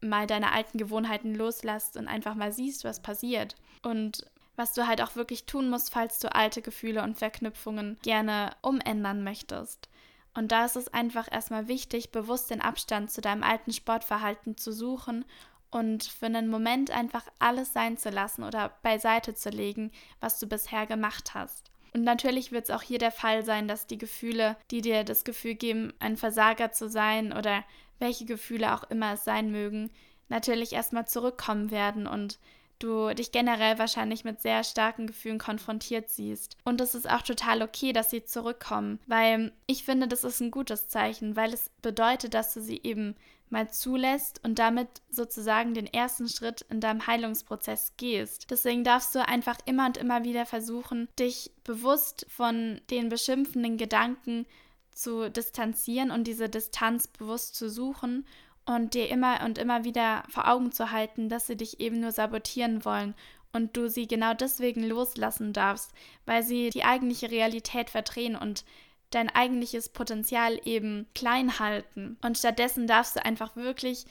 mal 0.00 0.26
deine 0.26 0.52
alten 0.52 0.78
Gewohnheiten 0.78 1.34
loslässt 1.34 1.96
und 1.96 2.08
einfach 2.08 2.34
mal 2.34 2.52
siehst, 2.52 2.84
was 2.84 3.02
passiert. 3.02 3.56
Und 3.82 4.26
was 4.56 4.72
du 4.72 4.86
halt 4.86 5.00
auch 5.02 5.16
wirklich 5.16 5.46
tun 5.46 5.68
musst, 5.70 5.92
falls 5.92 6.18
du 6.18 6.34
alte 6.34 6.62
Gefühle 6.62 7.02
und 7.02 7.18
Verknüpfungen 7.18 7.98
gerne 8.02 8.54
umändern 8.62 9.24
möchtest. 9.24 9.88
Und 10.34 10.50
da 10.50 10.64
ist 10.64 10.76
es 10.76 10.92
einfach 10.92 11.30
erstmal 11.30 11.68
wichtig, 11.68 12.10
bewusst 12.10 12.50
den 12.50 12.60
Abstand 12.60 13.10
zu 13.10 13.20
deinem 13.20 13.42
alten 13.42 13.72
Sportverhalten 13.72 14.56
zu 14.56 14.72
suchen 14.72 15.24
und 15.70 16.04
für 16.04 16.26
einen 16.26 16.48
Moment 16.48 16.90
einfach 16.90 17.24
alles 17.38 17.72
sein 17.72 17.96
zu 17.96 18.10
lassen 18.10 18.42
oder 18.42 18.72
beiseite 18.82 19.34
zu 19.34 19.50
legen, 19.50 19.90
was 20.20 20.38
du 20.38 20.46
bisher 20.46 20.86
gemacht 20.86 21.34
hast. 21.34 21.70
Und 21.94 22.02
natürlich 22.02 22.50
wird 22.50 22.64
es 22.64 22.70
auch 22.70 22.82
hier 22.82 22.98
der 22.98 23.12
Fall 23.12 23.44
sein, 23.44 23.68
dass 23.68 23.86
die 23.86 23.98
Gefühle, 23.98 24.56
die 24.72 24.80
dir 24.80 25.04
das 25.04 25.22
Gefühl 25.22 25.54
geben, 25.54 25.92
ein 26.00 26.16
Versager 26.16 26.72
zu 26.72 26.88
sein 26.88 27.32
oder 27.32 27.64
welche 28.00 28.24
Gefühle 28.24 28.74
auch 28.74 28.82
immer 28.90 29.14
es 29.14 29.24
sein 29.24 29.52
mögen, 29.52 29.90
natürlich 30.28 30.72
erstmal 30.72 31.06
zurückkommen 31.06 31.70
werden 31.70 32.08
und 32.08 32.40
du 32.84 33.14
dich 33.14 33.32
generell 33.32 33.78
wahrscheinlich 33.78 34.24
mit 34.24 34.40
sehr 34.40 34.62
starken 34.62 35.06
Gefühlen 35.06 35.38
konfrontiert 35.38 36.10
siehst. 36.10 36.56
Und 36.64 36.80
es 36.80 36.94
ist 36.94 37.08
auch 37.08 37.22
total 37.22 37.62
okay, 37.62 37.92
dass 37.92 38.10
sie 38.10 38.24
zurückkommen, 38.24 39.00
weil 39.06 39.52
ich 39.66 39.84
finde, 39.84 40.06
das 40.06 40.24
ist 40.24 40.40
ein 40.40 40.50
gutes 40.50 40.88
Zeichen, 40.88 41.36
weil 41.36 41.52
es 41.52 41.70
bedeutet, 41.82 42.34
dass 42.34 42.54
du 42.54 42.60
sie 42.60 42.80
eben 42.82 43.16
mal 43.50 43.70
zulässt 43.70 44.40
und 44.42 44.58
damit 44.58 44.88
sozusagen 45.10 45.74
den 45.74 45.86
ersten 45.86 46.28
Schritt 46.28 46.62
in 46.70 46.80
deinem 46.80 47.06
Heilungsprozess 47.06 47.94
gehst. 47.96 48.50
Deswegen 48.50 48.84
darfst 48.84 49.14
du 49.14 49.26
einfach 49.26 49.58
immer 49.64 49.86
und 49.86 49.96
immer 49.96 50.24
wieder 50.24 50.44
versuchen, 50.44 51.08
dich 51.18 51.52
bewusst 51.62 52.26
von 52.28 52.80
den 52.90 53.08
beschimpfenden 53.08 53.76
Gedanken 53.76 54.46
zu 54.90 55.30
distanzieren 55.30 56.10
und 56.10 56.26
diese 56.26 56.48
Distanz 56.48 57.06
bewusst 57.08 57.54
zu 57.54 57.68
suchen 57.68 58.26
und 58.66 58.94
dir 58.94 59.08
immer 59.08 59.42
und 59.44 59.58
immer 59.58 59.84
wieder 59.84 60.24
vor 60.28 60.48
Augen 60.48 60.72
zu 60.72 60.90
halten, 60.90 61.28
dass 61.28 61.46
sie 61.46 61.56
dich 61.56 61.80
eben 61.80 62.00
nur 62.00 62.12
sabotieren 62.12 62.84
wollen 62.84 63.14
und 63.52 63.76
du 63.76 63.88
sie 63.88 64.06
genau 64.06 64.34
deswegen 64.34 64.82
loslassen 64.82 65.52
darfst, 65.52 65.92
weil 66.26 66.42
sie 66.42 66.70
die 66.70 66.84
eigentliche 66.84 67.30
Realität 67.30 67.90
verdrehen 67.90 68.36
und 68.36 68.64
dein 69.10 69.30
eigentliches 69.30 69.88
Potenzial 69.88 70.60
eben 70.64 71.06
klein 71.14 71.58
halten. 71.58 72.18
Und 72.22 72.36
stattdessen 72.36 72.86
darfst 72.86 73.16
du 73.16 73.24
einfach 73.24 73.54
wirklich 73.54 74.06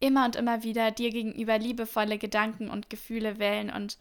immer 0.00 0.24
und 0.24 0.36
immer 0.36 0.62
wieder 0.62 0.90
dir 0.90 1.10
gegenüber 1.10 1.58
liebevolle 1.58 2.18
Gedanken 2.18 2.68
und 2.68 2.90
Gefühle 2.90 3.38
wählen 3.38 3.70
und 3.70 3.98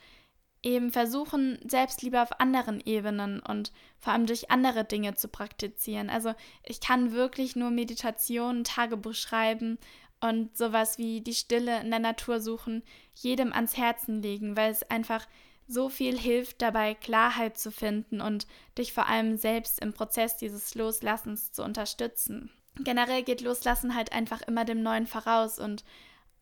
eben 0.68 0.92
versuchen, 0.92 1.58
Selbstliebe 1.68 2.22
auf 2.22 2.40
anderen 2.40 2.82
Ebenen 2.82 3.40
und 3.40 3.72
vor 4.00 4.14
allem 4.14 4.26
durch 4.26 4.52
andere 4.52 4.84
Dinge 4.84 5.16
zu 5.16 5.30
praktizieren. 5.30 6.10
Also 6.10 6.34
ich 6.64 6.82
kann 6.82 7.14
wirklich 7.14 7.56
nur 7.56 7.72
Meditation, 7.72 8.64
Tagebuch 8.64 9.14
schreiben 9.14 9.80
und 10.20 10.56
sowas 10.58 10.98
wie 10.98 11.22
die 11.22 11.34
Stille 11.34 11.80
in 11.80 11.90
der 11.90 12.00
Natur 12.00 12.42
suchen, 12.42 12.84
jedem 13.16 13.54
ans 13.54 13.78
Herzen 13.78 14.22
legen, 14.22 14.58
weil 14.58 14.72
es 14.72 14.84
einfach 14.90 15.26
so 15.68 15.90
viel 15.90 16.18
hilft 16.18 16.62
dabei, 16.62 16.96
Klarheit 16.96 17.58
zu 17.58 17.72
finden 17.72 18.22
und 18.22 18.48
dich 18.78 18.94
vor 18.94 19.08
allem 19.08 19.38
selbst 19.38 19.80
im 19.80 19.94
Prozess 19.94 20.38
dieses 20.38 20.76
Loslassens 20.76 21.52
zu 21.52 21.64
unterstützen. 21.64 22.52
Generell 22.80 23.24
geht 23.24 23.42
Loslassen 23.42 23.96
halt 23.96 24.14
einfach 24.14 24.42
immer 24.44 24.66
dem 24.66 24.82
Neuen 24.84 25.08
voraus 25.08 25.60
und 25.60 25.84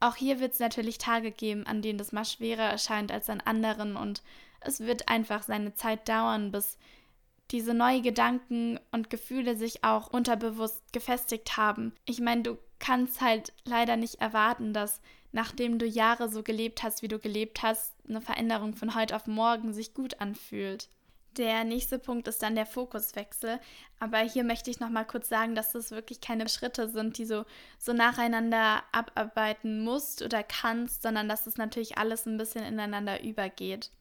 auch 0.06 0.16
hier 0.16 0.40
wird 0.40 0.54
es 0.54 0.60
natürlich 0.60 0.98
Tage 0.98 1.32
geben, 1.32 1.66
an 1.66 1.82
denen 1.82 1.98
das 1.98 2.12
mal 2.12 2.26
schwerer 2.26 2.70
erscheint 2.70 3.12
als 3.12 3.30
an 3.30 3.42
anderen 3.42 3.96
und 3.96 4.22
es 4.62 4.80
wird 4.80 5.10
einfach 5.10 5.44
seine 5.44 5.74
Zeit 5.74 6.08
dauern, 6.08 6.52
bis 6.52 6.78
diese 7.52 7.74
neuen 7.74 8.04
Gedanken 8.04 8.80
und 8.92 9.10
Gefühle 9.10 9.56
sich 9.56 9.84
auch 9.84 10.08
unterbewusst 10.08 10.82
gefestigt 10.94 11.58
haben. 11.58 11.94
Ich 12.06 12.20
meine, 12.20 12.44
du 12.44 12.58
kannst 12.80 13.22
halt 13.22 13.54
leider 13.64 13.98
nicht 13.98 14.16
erwarten, 14.16 14.74
dass 14.74 15.02
nachdem 15.32 15.80
du 15.80 15.86
Jahre 15.86 16.30
so 16.30 16.44
gelebt 16.44 16.82
hast, 16.82 17.02
wie 17.02 17.08
du 17.08 17.20
gelebt 17.20 17.62
hast, 17.62 17.94
eine 18.08 18.22
Veränderung 18.22 18.74
von 18.74 18.96
heute 18.96 19.16
auf 19.16 19.28
morgen 19.28 19.74
sich 19.74 19.94
gut 19.94 20.22
anfühlt. 20.22 20.90
Der 21.38 21.66
nächste 21.66 22.00
Punkt 22.00 22.28
ist 22.28 22.42
dann 22.42 22.56
der 22.56 22.66
Fokuswechsel. 22.66 23.60
Aber 24.00 24.20
hier 24.20 24.44
möchte 24.44 24.72
ich 24.72 24.80
noch 24.80 24.90
mal 24.90 25.06
kurz 25.06 25.30
sagen, 25.30 25.56
dass 25.56 25.74
das 25.74 25.92
wirklich 25.92 26.22
keine 26.22 26.48
Schritte 26.48 26.90
sind, 26.90 27.18
die 27.18 27.26
so, 27.26 27.46
so 27.78 27.94
nacheinander 27.94 28.84
abarbeiten 28.92 29.84
musst 29.84 30.22
oder 30.22 30.44
kannst, 30.44 31.02
sondern 31.02 31.28
dass 31.28 31.48
es 31.48 31.58
natürlich 31.58 31.98
alles 31.98 32.26
ein 32.26 32.38
bisschen 32.38 32.64
ineinander 32.64 33.22
übergeht. 33.24 33.92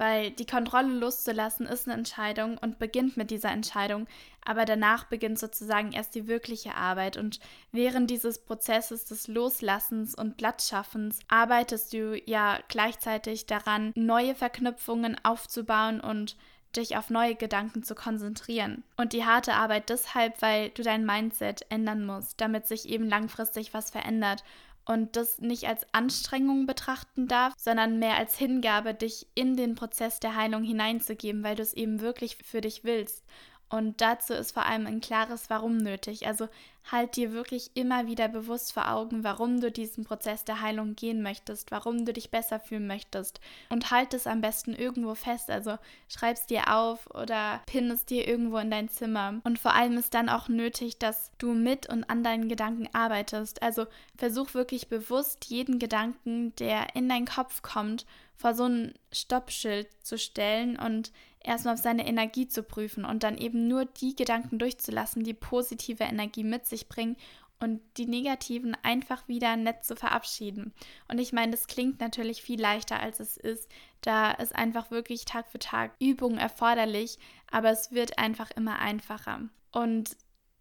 Weil 0.00 0.30
die 0.30 0.46
Kontrolle 0.46 0.94
loszulassen 0.94 1.66
ist 1.66 1.86
eine 1.86 1.94
Entscheidung 1.94 2.56
und 2.56 2.78
beginnt 2.78 3.18
mit 3.18 3.30
dieser 3.30 3.50
Entscheidung, 3.50 4.06
aber 4.42 4.64
danach 4.64 5.04
beginnt 5.04 5.38
sozusagen 5.38 5.92
erst 5.92 6.14
die 6.14 6.26
wirkliche 6.26 6.74
Arbeit. 6.74 7.18
Und 7.18 7.38
während 7.70 8.10
dieses 8.10 8.38
Prozesses 8.38 9.04
des 9.04 9.28
Loslassens 9.28 10.14
und 10.14 10.38
Glattschaffens 10.38 11.18
arbeitest 11.28 11.92
du 11.92 12.18
ja 12.24 12.60
gleichzeitig 12.68 13.44
daran, 13.44 13.92
neue 13.94 14.34
Verknüpfungen 14.34 15.22
aufzubauen 15.22 16.00
und 16.00 16.38
dich 16.76 16.96
auf 16.96 17.10
neue 17.10 17.34
Gedanken 17.34 17.82
zu 17.82 17.94
konzentrieren. 17.94 18.84
Und 18.96 19.12
die 19.12 19.26
harte 19.26 19.52
Arbeit 19.52 19.90
deshalb, 19.90 20.40
weil 20.40 20.70
du 20.70 20.82
dein 20.82 21.04
Mindset 21.04 21.66
ändern 21.68 22.06
musst, 22.06 22.40
damit 22.40 22.66
sich 22.66 22.88
eben 22.88 23.06
langfristig 23.06 23.74
was 23.74 23.90
verändert 23.90 24.44
und 24.90 25.14
das 25.14 25.38
nicht 25.38 25.68
als 25.68 25.86
Anstrengung 25.92 26.66
betrachten 26.66 27.28
darf, 27.28 27.54
sondern 27.56 28.00
mehr 28.00 28.16
als 28.16 28.36
Hingabe, 28.36 28.92
dich 28.92 29.28
in 29.36 29.56
den 29.56 29.76
Prozess 29.76 30.18
der 30.18 30.34
Heilung 30.34 30.64
hineinzugeben, 30.64 31.44
weil 31.44 31.54
du 31.54 31.62
es 31.62 31.74
eben 31.74 32.00
wirklich 32.00 32.36
für 32.44 32.60
dich 32.60 32.82
willst. 32.82 33.24
Und 33.70 34.00
dazu 34.00 34.34
ist 34.34 34.50
vor 34.50 34.66
allem 34.66 34.86
ein 34.86 35.00
klares 35.00 35.48
Warum 35.48 35.76
nötig. 35.76 36.26
Also 36.26 36.48
halt 36.90 37.14
dir 37.14 37.32
wirklich 37.32 37.70
immer 37.74 38.08
wieder 38.08 38.26
bewusst 38.26 38.72
vor 38.72 38.90
Augen, 38.90 39.22
warum 39.22 39.60
du 39.60 39.70
diesen 39.70 40.04
Prozess 40.04 40.44
der 40.44 40.60
Heilung 40.60 40.96
gehen 40.96 41.22
möchtest, 41.22 41.70
warum 41.70 42.04
du 42.04 42.12
dich 42.12 42.30
besser 42.30 42.58
fühlen 42.58 42.88
möchtest. 42.88 43.40
Und 43.68 43.92
halt 43.92 44.12
es 44.12 44.26
am 44.26 44.40
besten 44.40 44.74
irgendwo 44.74 45.14
fest. 45.14 45.50
Also 45.50 45.78
schreib 46.08 46.36
es 46.36 46.46
dir 46.46 46.74
auf 46.74 47.08
oder 47.14 47.60
pin 47.66 47.92
es 47.92 48.04
dir 48.04 48.26
irgendwo 48.26 48.58
in 48.58 48.72
dein 48.72 48.88
Zimmer. 48.88 49.40
Und 49.44 49.60
vor 49.60 49.74
allem 49.74 49.96
ist 49.98 50.14
dann 50.14 50.28
auch 50.28 50.48
nötig, 50.48 50.98
dass 50.98 51.30
du 51.38 51.52
mit 51.52 51.88
und 51.88 52.10
an 52.10 52.24
deinen 52.24 52.48
Gedanken 52.48 52.88
arbeitest. 52.92 53.62
Also 53.62 53.86
versuch 54.16 54.54
wirklich 54.54 54.88
bewusst 54.88 55.44
jeden 55.44 55.78
Gedanken, 55.78 56.56
der 56.56 56.96
in 56.96 57.08
deinen 57.08 57.26
Kopf 57.26 57.62
kommt, 57.62 58.04
vor 58.40 58.54
so 58.54 58.64
ein 58.64 58.94
Stoppschild 59.12 59.86
zu 60.02 60.16
stellen 60.16 60.78
und 60.78 61.12
erstmal 61.44 61.74
auf 61.74 61.80
seine 61.80 62.06
Energie 62.06 62.48
zu 62.48 62.62
prüfen 62.62 63.04
und 63.04 63.22
dann 63.22 63.36
eben 63.36 63.68
nur 63.68 63.84
die 63.84 64.16
Gedanken 64.16 64.58
durchzulassen, 64.58 65.24
die 65.24 65.34
positive 65.34 66.04
Energie 66.04 66.42
mit 66.42 66.64
sich 66.64 66.88
bringen 66.88 67.16
und 67.58 67.82
die 67.98 68.06
negativen 68.06 68.74
einfach 68.82 69.28
wieder 69.28 69.56
nett 69.56 69.84
zu 69.84 69.94
verabschieden. 69.94 70.72
Und 71.08 71.18
ich 71.18 71.34
meine, 71.34 71.50
das 71.52 71.66
klingt 71.66 72.00
natürlich 72.00 72.40
viel 72.40 72.58
leichter, 72.58 72.98
als 72.98 73.20
es 73.20 73.36
ist. 73.36 73.68
Da 74.00 74.30
ist 74.30 74.56
einfach 74.56 74.90
wirklich 74.90 75.26
Tag 75.26 75.50
für 75.50 75.58
Tag 75.58 75.92
Übung 76.00 76.38
erforderlich, 76.38 77.18
aber 77.50 77.70
es 77.70 77.92
wird 77.92 78.18
einfach 78.18 78.50
immer 78.52 78.78
einfacher. 78.78 79.50
Und 79.70 80.16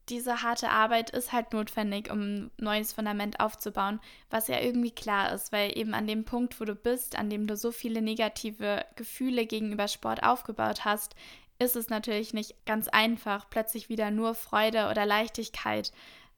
diese 0.10 0.41
harte 0.41 0.69
Arbeit 0.69 1.10
ist 1.12 1.32
halt 1.32 1.54
notwendig, 1.54 2.12
um 2.12 2.19
ein 2.19 2.52
neues 2.58 2.93
Fundament 2.93 3.39
aufzubauen, 3.39 4.00
was 4.30 4.48
ja 4.48 4.60
irgendwie 4.60 4.91
klar 4.91 5.32
ist, 5.34 5.52
weil 5.52 5.78
eben 5.78 5.93
an 5.93 6.08
dem 6.08 6.26
Punkt, 6.26 6.60
wo 6.60 6.65
du 6.65 6.76
bist, 6.76 7.17
an 7.17 7.30
dem 7.30 7.48
du 7.48 7.56
so 7.56 7.72
viele 7.72 8.02
negative 8.02 8.86
Gefühle 8.95 9.45
gegenüber 9.45 9.88
Sport 9.88 10.24
aufgebaut 10.24 10.86
hast, 10.86 11.15
ist 11.60 11.76
es 11.76 11.89
natürlich 11.89 12.34
nicht 12.34 12.65
ganz 12.65 12.88
einfach, 12.88 13.50
plötzlich 13.50 13.89
wieder 13.89 14.12
nur 14.12 14.34
Freude 14.34 14.89
oder 14.89 15.06
Leichtigkeit 15.06 15.91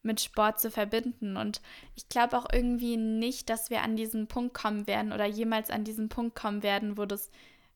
mit 0.03 0.19
Sport 0.19 0.59
zu 0.59 0.71
verbinden. 0.71 1.37
Und 1.37 1.61
ich 1.95 2.09
glaube 2.09 2.37
auch 2.37 2.47
irgendwie 2.51 2.97
nicht, 2.97 3.49
dass 3.49 3.69
wir 3.69 3.83
an 3.83 3.95
diesen 3.95 4.27
Punkt 4.27 4.53
kommen 4.55 4.87
werden 4.87 5.13
oder 5.13 5.25
jemals 5.25 5.69
an 5.69 5.83
diesen 5.83 6.09
Punkt 6.09 6.35
kommen 6.35 6.63
werden, 6.63 6.97
wo 6.97 7.05
das 7.05 7.29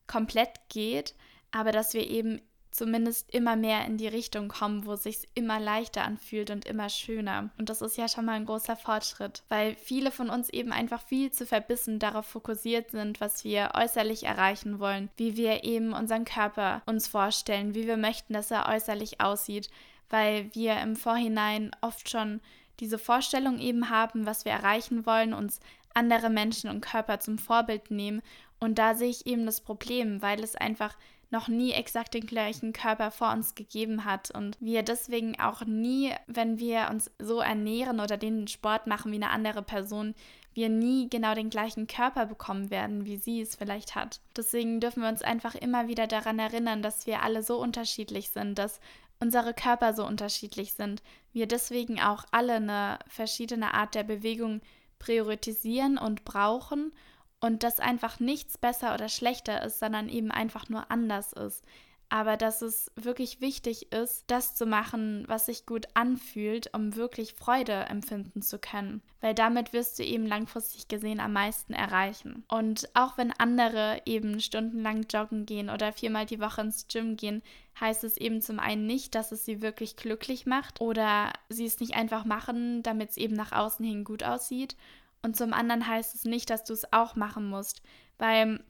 komplett 0.08 0.60
geht, 0.68 1.14
aber 1.52 1.72
dass 1.72 1.94
wir 1.94 2.08
eben 2.08 2.40
zumindest 2.76 3.32
immer 3.34 3.56
mehr 3.56 3.84
in 3.86 3.96
die 3.96 4.08
Richtung 4.08 4.48
kommen, 4.48 4.86
wo 4.86 4.92
es 4.92 5.04
sich 5.04 5.28
immer 5.34 5.58
leichter 5.58 6.04
anfühlt 6.04 6.50
und 6.50 6.64
immer 6.66 6.88
schöner. 6.88 7.50
Und 7.58 7.68
das 7.68 7.82
ist 7.82 7.96
ja 7.96 8.08
schon 8.08 8.26
mal 8.26 8.32
ein 8.32 8.46
großer 8.46 8.76
Fortschritt, 8.76 9.42
weil 9.48 9.74
viele 9.76 10.10
von 10.10 10.30
uns 10.30 10.48
eben 10.50 10.72
einfach 10.72 11.02
viel 11.02 11.30
zu 11.30 11.46
verbissen 11.46 11.98
darauf 11.98 12.26
fokussiert 12.26 12.90
sind, 12.90 13.20
was 13.20 13.44
wir 13.44 13.72
äußerlich 13.74 14.24
erreichen 14.24 14.78
wollen, 14.78 15.08
wie 15.16 15.36
wir 15.36 15.64
eben 15.64 15.92
unseren 15.92 16.24
Körper 16.24 16.82
uns 16.86 17.08
vorstellen, 17.08 17.74
wie 17.74 17.86
wir 17.86 17.96
möchten, 17.96 18.34
dass 18.34 18.50
er 18.50 18.68
äußerlich 18.68 19.20
aussieht, 19.20 19.70
weil 20.10 20.54
wir 20.54 20.78
im 20.80 20.96
Vorhinein 20.96 21.70
oft 21.80 22.08
schon 22.10 22.40
diese 22.80 22.98
Vorstellung 22.98 23.58
eben 23.58 23.90
haben, 23.90 24.26
was 24.26 24.44
wir 24.44 24.52
erreichen 24.52 25.06
wollen, 25.06 25.32
uns 25.32 25.60
andere 25.94 26.28
Menschen 26.28 26.70
und 26.70 26.82
Körper 26.82 27.20
zum 27.20 27.38
Vorbild 27.38 27.90
nehmen. 27.90 28.22
Und 28.60 28.78
da 28.78 28.94
sehe 28.94 29.08
ich 29.08 29.26
eben 29.26 29.46
das 29.46 29.60
Problem, 29.60 30.22
weil 30.22 30.42
es 30.42 30.54
einfach 30.54 30.96
noch 31.30 31.48
nie 31.48 31.72
exakt 31.72 32.14
den 32.14 32.26
gleichen 32.26 32.72
Körper 32.72 33.10
vor 33.10 33.32
uns 33.32 33.54
gegeben 33.54 34.04
hat 34.04 34.30
und 34.30 34.56
wir 34.60 34.82
deswegen 34.82 35.38
auch 35.40 35.64
nie, 35.64 36.12
wenn 36.26 36.58
wir 36.58 36.88
uns 36.90 37.10
so 37.18 37.40
ernähren 37.40 38.00
oder 38.00 38.16
den 38.16 38.46
Sport 38.46 38.86
machen 38.86 39.10
wie 39.10 39.16
eine 39.16 39.30
andere 39.30 39.62
Person, 39.62 40.14
wir 40.54 40.68
nie 40.68 41.10
genau 41.10 41.34
den 41.34 41.50
gleichen 41.50 41.86
Körper 41.86 42.26
bekommen 42.26 42.70
werden, 42.70 43.04
wie 43.04 43.16
sie 43.16 43.42
es 43.42 43.56
vielleicht 43.56 43.94
hat. 43.94 44.20
Deswegen 44.36 44.80
dürfen 44.80 45.02
wir 45.02 45.08
uns 45.08 45.22
einfach 45.22 45.54
immer 45.54 45.88
wieder 45.88 46.06
daran 46.06 46.38
erinnern, 46.38 46.80
dass 46.80 47.06
wir 47.06 47.22
alle 47.22 47.42
so 47.42 47.60
unterschiedlich 47.60 48.30
sind, 48.30 48.58
dass 48.58 48.80
unsere 49.20 49.52
Körper 49.52 49.94
so 49.94 50.06
unterschiedlich 50.06 50.72
sind, 50.74 51.02
wir 51.32 51.46
deswegen 51.46 52.00
auch 52.00 52.24
alle 52.30 52.54
eine 52.54 52.98
verschiedene 53.08 53.74
Art 53.74 53.94
der 53.94 54.04
Bewegung 54.04 54.60
priorisieren 54.98 55.98
und 55.98 56.24
brauchen 56.24 56.92
und 57.40 57.62
dass 57.62 57.80
einfach 57.80 58.20
nichts 58.20 58.58
besser 58.58 58.94
oder 58.94 59.08
schlechter 59.08 59.62
ist, 59.64 59.78
sondern 59.78 60.08
eben 60.08 60.30
einfach 60.30 60.68
nur 60.68 60.90
anders 60.90 61.32
ist. 61.32 61.64
Aber 62.08 62.36
dass 62.36 62.62
es 62.62 62.92
wirklich 62.94 63.40
wichtig 63.40 63.92
ist, 63.92 64.24
das 64.28 64.54
zu 64.54 64.64
machen, 64.64 65.24
was 65.26 65.46
sich 65.46 65.66
gut 65.66 65.86
anfühlt, 65.94 66.72
um 66.72 66.94
wirklich 66.94 67.34
Freude 67.34 67.72
empfinden 67.72 68.42
zu 68.42 68.60
können. 68.60 69.02
Weil 69.20 69.34
damit 69.34 69.72
wirst 69.72 69.98
du 69.98 70.04
eben 70.04 70.24
langfristig 70.24 70.86
gesehen 70.86 71.18
am 71.18 71.32
meisten 71.32 71.72
erreichen. 71.72 72.44
Und 72.48 72.88
auch 72.94 73.18
wenn 73.18 73.32
andere 73.32 74.02
eben 74.06 74.38
stundenlang 74.40 75.06
joggen 75.10 75.46
gehen 75.46 75.68
oder 75.68 75.92
viermal 75.92 76.26
die 76.26 76.40
Woche 76.40 76.60
ins 76.60 76.86
Gym 76.86 77.16
gehen, 77.16 77.42
heißt 77.80 78.04
es 78.04 78.16
eben 78.16 78.40
zum 78.40 78.60
einen 78.60 78.86
nicht, 78.86 79.16
dass 79.16 79.32
es 79.32 79.44
sie 79.44 79.60
wirklich 79.60 79.96
glücklich 79.96 80.46
macht 80.46 80.80
oder 80.80 81.32
sie 81.48 81.66
es 81.66 81.80
nicht 81.80 81.96
einfach 81.96 82.24
machen, 82.24 82.84
damit 82.84 83.10
es 83.10 83.16
eben 83.16 83.34
nach 83.34 83.50
außen 83.50 83.84
hin 83.84 84.04
gut 84.04 84.22
aussieht 84.22 84.76
und 85.22 85.36
zum 85.36 85.52
anderen 85.52 85.86
heißt 85.86 86.14
es 86.14 86.24
nicht, 86.24 86.50
dass 86.50 86.64
du 86.64 86.72
es 86.72 86.92
auch 86.92 87.16
machen 87.16 87.48
musst, 87.48 87.82
weil 88.18 88.60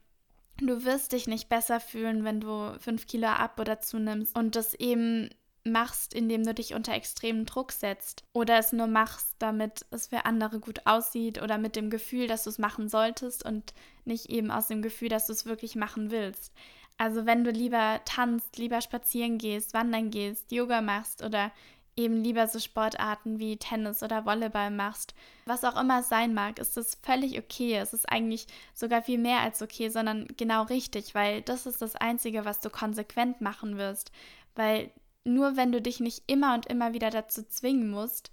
du 0.57 0.83
wirst 0.83 1.11
dich 1.11 1.27
nicht 1.27 1.49
besser 1.49 1.79
fühlen, 1.79 2.23
wenn 2.23 2.41
du 2.41 2.77
fünf 2.79 3.07
Kilo 3.07 3.27
ab 3.27 3.59
oder 3.59 3.79
zunimmst 3.79 4.35
und 4.35 4.55
das 4.55 4.73
eben 4.73 5.29
machst, 5.63 6.13
indem 6.13 6.43
du 6.43 6.53
dich 6.53 6.73
unter 6.73 6.93
extremen 6.93 7.45
Druck 7.45 7.71
setzt 7.71 8.23
oder 8.33 8.57
es 8.57 8.71
nur 8.71 8.87
machst, 8.87 9.35
damit 9.39 9.85
es 9.91 10.07
für 10.07 10.25
andere 10.25 10.59
gut 10.59 10.85
aussieht 10.85 11.41
oder 11.41 11.57
mit 11.57 11.75
dem 11.75 11.89
Gefühl, 11.89 12.27
dass 12.27 12.45
du 12.45 12.49
es 12.49 12.57
machen 12.57 12.87
solltest 12.89 13.45
und 13.45 13.73
nicht 14.05 14.29
eben 14.29 14.49
aus 14.49 14.67
dem 14.67 14.81
Gefühl, 14.81 15.09
dass 15.09 15.27
du 15.27 15.33
es 15.33 15.45
wirklich 15.45 15.75
machen 15.75 16.09
willst. 16.09 16.53
Also 16.97 17.25
wenn 17.25 17.43
du 17.43 17.51
lieber 17.51 18.01
tanzt, 18.05 18.57
lieber 18.57 18.81
spazieren 18.81 19.37
gehst, 19.37 19.73
wandern 19.73 20.09
gehst, 20.09 20.51
Yoga 20.51 20.81
machst 20.81 21.23
oder 21.23 21.51
eben 21.97 22.23
lieber 22.23 22.47
so 22.47 22.59
Sportarten 22.59 23.39
wie 23.39 23.57
Tennis 23.57 24.03
oder 24.03 24.25
Volleyball 24.25 24.69
machst, 24.69 25.15
was 25.45 25.63
auch 25.63 25.79
immer 25.79 25.99
es 25.99 26.09
sein 26.09 26.33
mag, 26.33 26.59
ist 26.59 26.77
das 26.77 26.97
völlig 27.01 27.37
okay. 27.39 27.75
Es 27.75 27.91
ist 27.93 28.07
eigentlich 28.09 28.47
sogar 28.73 29.01
viel 29.01 29.17
mehr 29.17 29.39
als 29.39 29.61
okay, 29.61 29.89
sondern 29.89 30.27
genau 30.37 30.63
richtig, 30.63 31.15
weil 31.15 31.41
das 31.41 31.65
ist 31.65 31.81
das 31.81 31.95
Einzige, 31.95 32.45
was 32.45 32.59
du 32.59 32.69
konsequent 32.69 33.41
machen 33.41 33.77
wirst. 33.77 34.11
Weil 34.55 34.91
nur 35.23 35.57
wenn 35.57 35.71
du 35.71 35.81
dich 35.81 35.99
nicht 35.99 36.23
immer 36.27 36.53
und 36.53 36.67
immer 36.67 36.93
wieder 36.93 37.09
dazu 37.09 37.43
zwingen 37.43 37.89
musst, 37.89 38.31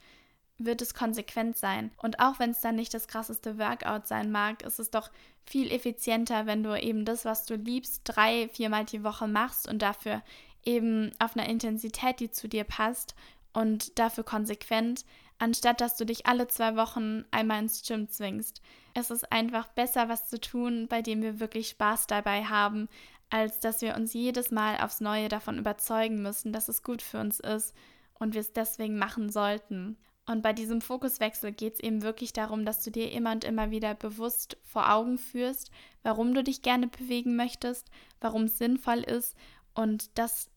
wird 0.58 0.82
es 0.82 0.94
konsequent 0.94 1.56
sein. 1.56 1.90
Und 1.96 2.20
auch 2.20 2.38
wenn 2.38 2.50
es 2.50 2.60
dann 2.60 2.76
nicht 2.76 2.94
das 2.94 3.08
krasseste 3.08 3.58
Workout 3.58 4.06
sein 4.06 4.30
mag, 4.30 4.62
ist 4.62 4.78
es 4.78 4.90
doch 4.90 5.10
viel 5.44 5.72
effizienter, 5.72 6.46
wenn 6.46 6.62
du 6.62 6.80
eben 6.80 7.04
das, 7.04 7.24
was 7.24 7.44
du 7.44 7.56
liebst, 7.56 8.02
drei, 8.04 8.48
viermal 8.48 8.84
die 8.84 9.02
Woche 9.02 9.26
machst 9.26 9.68
und 9.68 9.82
dafür 9.82 10.22
eben 10.64 11.12
auf 11.18 11.36
einer 11.36 11.48
Intensität, 11.48 12.20
die 12.20 12.30
zu 12.30 12.48
dir 12.48 12.64
passt 12.64 13.14
und 13.54 13.98
dafür 13.98 14.24
konsequent, 14.24 15.06
anstatt 15.38 15.80
dass 15.80 15.96
du 15.96 16.04
dich 16.04 16.26
alle 16.26 16.46
zwei 16.48 16.76
Wochen 16.76 17.24
einmal 17.30 17.60
ins 17.60 17.82
Gym 17.86 18.08
zwingst. 18.08 18.60
Es 18.92 19.10
ist 19.10 19.32
einfach 19.32 19.68
besser, 19.68 20.08
was 20.08 20.28
zu 20.28 20.38
tun, 20.38 20.86
bei 20.88 21.00
dem 21.00 21.22
wir 21.22 21.40
wirklich 21.40 21.68
Spaß 21.70 22.06
dabei 22.06 22.44
haben, 22.44 22.88
als 23.30 23.60
dass 23.60 23.80
wir 23.80 23.96
uns 23.96 24.12
jedes 24.12 24.50
Mal 24.50 24.78
aufs 24.78 25.00
Neue 25.00 25.28
davon 25.28 25.58
überzeugen 25.58 26.22
müssen, 26.22 26.52
dass 26.52 26.68
es 26.68 26.82
gut 26.82 27.02
für 27.02 27.18
uns 27.18 27.40
ist 27.40 27.74
und 28.14 28.34
wir 28.34 28.40
es 28.40 28.52
deswegen 28.52 28.98
machen 28.98 29.30
sollten. 29.30 29.96
Und 30.26 30.42
bei 30.42 30.52
diesem 30.52 30.80
Fokuswechsel 30.80 31.52
geht 31.52 31.74
es 31.74 31.80
eben 31.80 32.02
wirklich 32.02 32.32
darum, 32.32 32.64
dass 32.64 32.82
du 32.82 32.90
dir 32.90 33.12
immer 33.12 33.32
und 33.32 33.44
immer 33.44 33.70
wieder 33.70 33.94
bewusst 33.94 34.56
vor 34.62 34.90
Augen 34.90 35.18
führst, 35.18 35.70
warum 36.02 36.32
du 36.32 36.42
dich 36.42 36.62
gerne 36.62 36.86
bewegen 36.86 37.36
möchtest, 37.36 37.90
warum 38.20 38.44
es 38.44 38.56
sinnvoll 38.56 39.00
ist 39.00 39.36
und 39.74 40.16
dass 40.18 40.48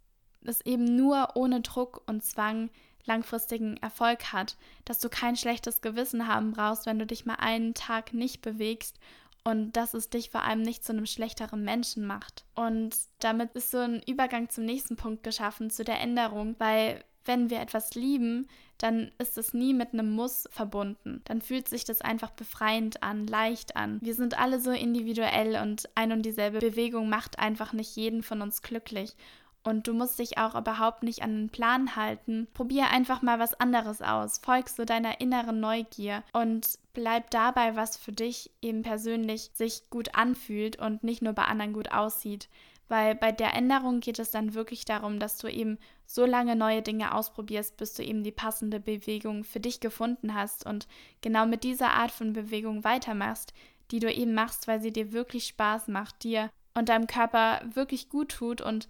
es 0.42 0.62
eben 0.62 0.86
nur 0.86 1.36
ohne 1.36 1.62
Druck 1.62 2.02
und 2.08 2.24
Zwang 2.24 2.70
langfristigen 3.08 3.78
Erfolg 3.78 4.32
hat, 4.34 4.58
dass 4.86 5.00
du 5.00 5.10
kein 5.10 5.36
schlechtes 5.36 5.82
Gewissen 5.82 6.28
haben 6.28 6.52
brauchst, 6.52 6.86
wenn 6.86 7.00
du 7.00 7.06
dich 7.06 7.26
mal 7.26 7.36
einen 7.36 7.74
Tag 7.74 8.14
nicht 8.14 8.42
bewegst 8.42 9.00
und 9.44 9.72
dass 9.78 9.94
es 9.94 10.10
dich 10.10 10.30
vor 10.30 10.44
allem 10.44 10.62
nicht 10.62 10.84
zu 10.84 10.92
einem 10.92 11.06
schlechteren 11.06 11.64
Menschen 11.64 12.06
macht. 12.06 12.46
Und 12.54 12.96
damit 13.20 13.54
ist 13.54 13.72
so 13.72 13.78
ein 13.78 14.02
Übergang 14.06 14.50
zum 14.50 14.66
nächsten 14.66 14.98
Punkt 14.98 15.24
geschaffen, 15.24 15.70
zu 15.70 15.84
der 15.84 16.02
Änderung, 16.02 16.56
weil 16.60 17.04
wenn 17.24 17.50
wir 17.50 17.60
etwas 17.60 17.94
lieben, 17.96 18.48
dann 18.78 19.12
ist 19.18 19.38
es 19.38 19.54
nie 19.54 19.74
mit 19.74 19.94
einem 19.94 20.12
Muss 20.12 20.48
verbunden. 20.52 21.22
Dann 21.26 21.42
fühlt 21.42 21.68
sich 21.68 21.84
das 21.84 22.02
einfach 22.02 22.32
befreiend 22.32 23.04
an, 23.04 23.26
leicht 23.26 23.76
an. 23.76 24.00
Wir 24.02 24.16
sind 24.16 24.40
alle 24.40 24.60
so 24.60 24.72
individuell 24.72 25.62
und 25.62 25.90
ein 25.96 26.12
und 26.12 26.24
dieselbe 26.24 26.60
Bewegung 26.60 27.10
macht 27.10 27.40
einfach 27.40 27.74
nicht 27.74 27.96
jeden 27.96 28.24
von 28.24 28.42
uns 28.42 28.62
glücklich 28.62 29.16
und 29.64 29.88
du 29.88 29.94
musst 29.94 30.20
dich 30.20 30.38
auch 30.38 30.56
überhaupt 30.56 31.04
nicht 31.04 31.24
an 31.24 31.36
den 31.36 31.50
Plan 31.50 31.96
halten. 31.96 32.48
Probier 32.54 32.90
einfach 32.90 33.22
mal 33.22 33.40
was 33.40 33.54
anderes 33.60 34.02
aus. 34.02 34.38
Folg 34.38 34.70
so 34.70 34.86
deiner 34.86 35.20
inneren 35.20 35.60
Neugier 35.60 36.24
und 36.34 36.80
bleib 36.94 37.30
dabei, 37.32 37.76
was 37.76 37.98
für 37.98 38.12
dich 38.12 38.52
eben 38.62 38.82
persönlich 38.82 39.52
sich 39.54 39.90
gut 39.90 40.16
anfühlt 40.16 40.80
und 40.80 41.04
nicht 41.04 41.22
nur 41.22 41.34
bei 41.34 41.44
anderen 41.44 41.74
gut 41.74 41.92
aussieht. 41.92 42.50
Weil 42.90 43.16
bei 43.16 43.34
der 43.34 43.54
Änderung 43.54 44.00
geht 44.00 44.20
es 44.20 44.32
dann 44.32 44.54
wirklich 44.54 44.86
darum, 44.86 45.20
dass 45.20 45.38
du 45.38 45.48
eben 45.48 45.78
so 46.06 46.26
lange 46.26 46.56
neue 46.56 46.82
Dinge 46.82 47.14
ausprobierst, 47.14 47.76
bis 47.76 47.94
du 47.94 48.04
eben 48.04 48.24
die 48.24 48.32
passende 48.32 48.80
Bewegung 48.80 49.44
für 49.44 49.60
dich 49.60 49.82
gefunden 49.82 50.34
hast 50.34 50.66
und 50.66 50.88
genau 51.22 51.46
mit 51.46 51.64
dieser 51.64 51.92
Art 51.92 52.12
von 52.12 52.32
Bewegung 52.32 52.86
weitermachst, 52.86 53.54
die 53.92 54.00
du 54.00 54.12
eben 54.12 54.34
machst, 54.34 54.68
weil 54.68 54.82
sie 54.82 54.94
dir 54.94 55.12
wirklich 55.12 55.48
Spaß 55.48 55.90
macht, 55.90 56.24
dir 56.24 56.50
und 56.74 56.90
deinem 56.90 57.08
Körper 57.08 57.62
wirklich 57.74 58.10
gut 58.10 58.30
tut 58.30 58.62
und 58.62 58.88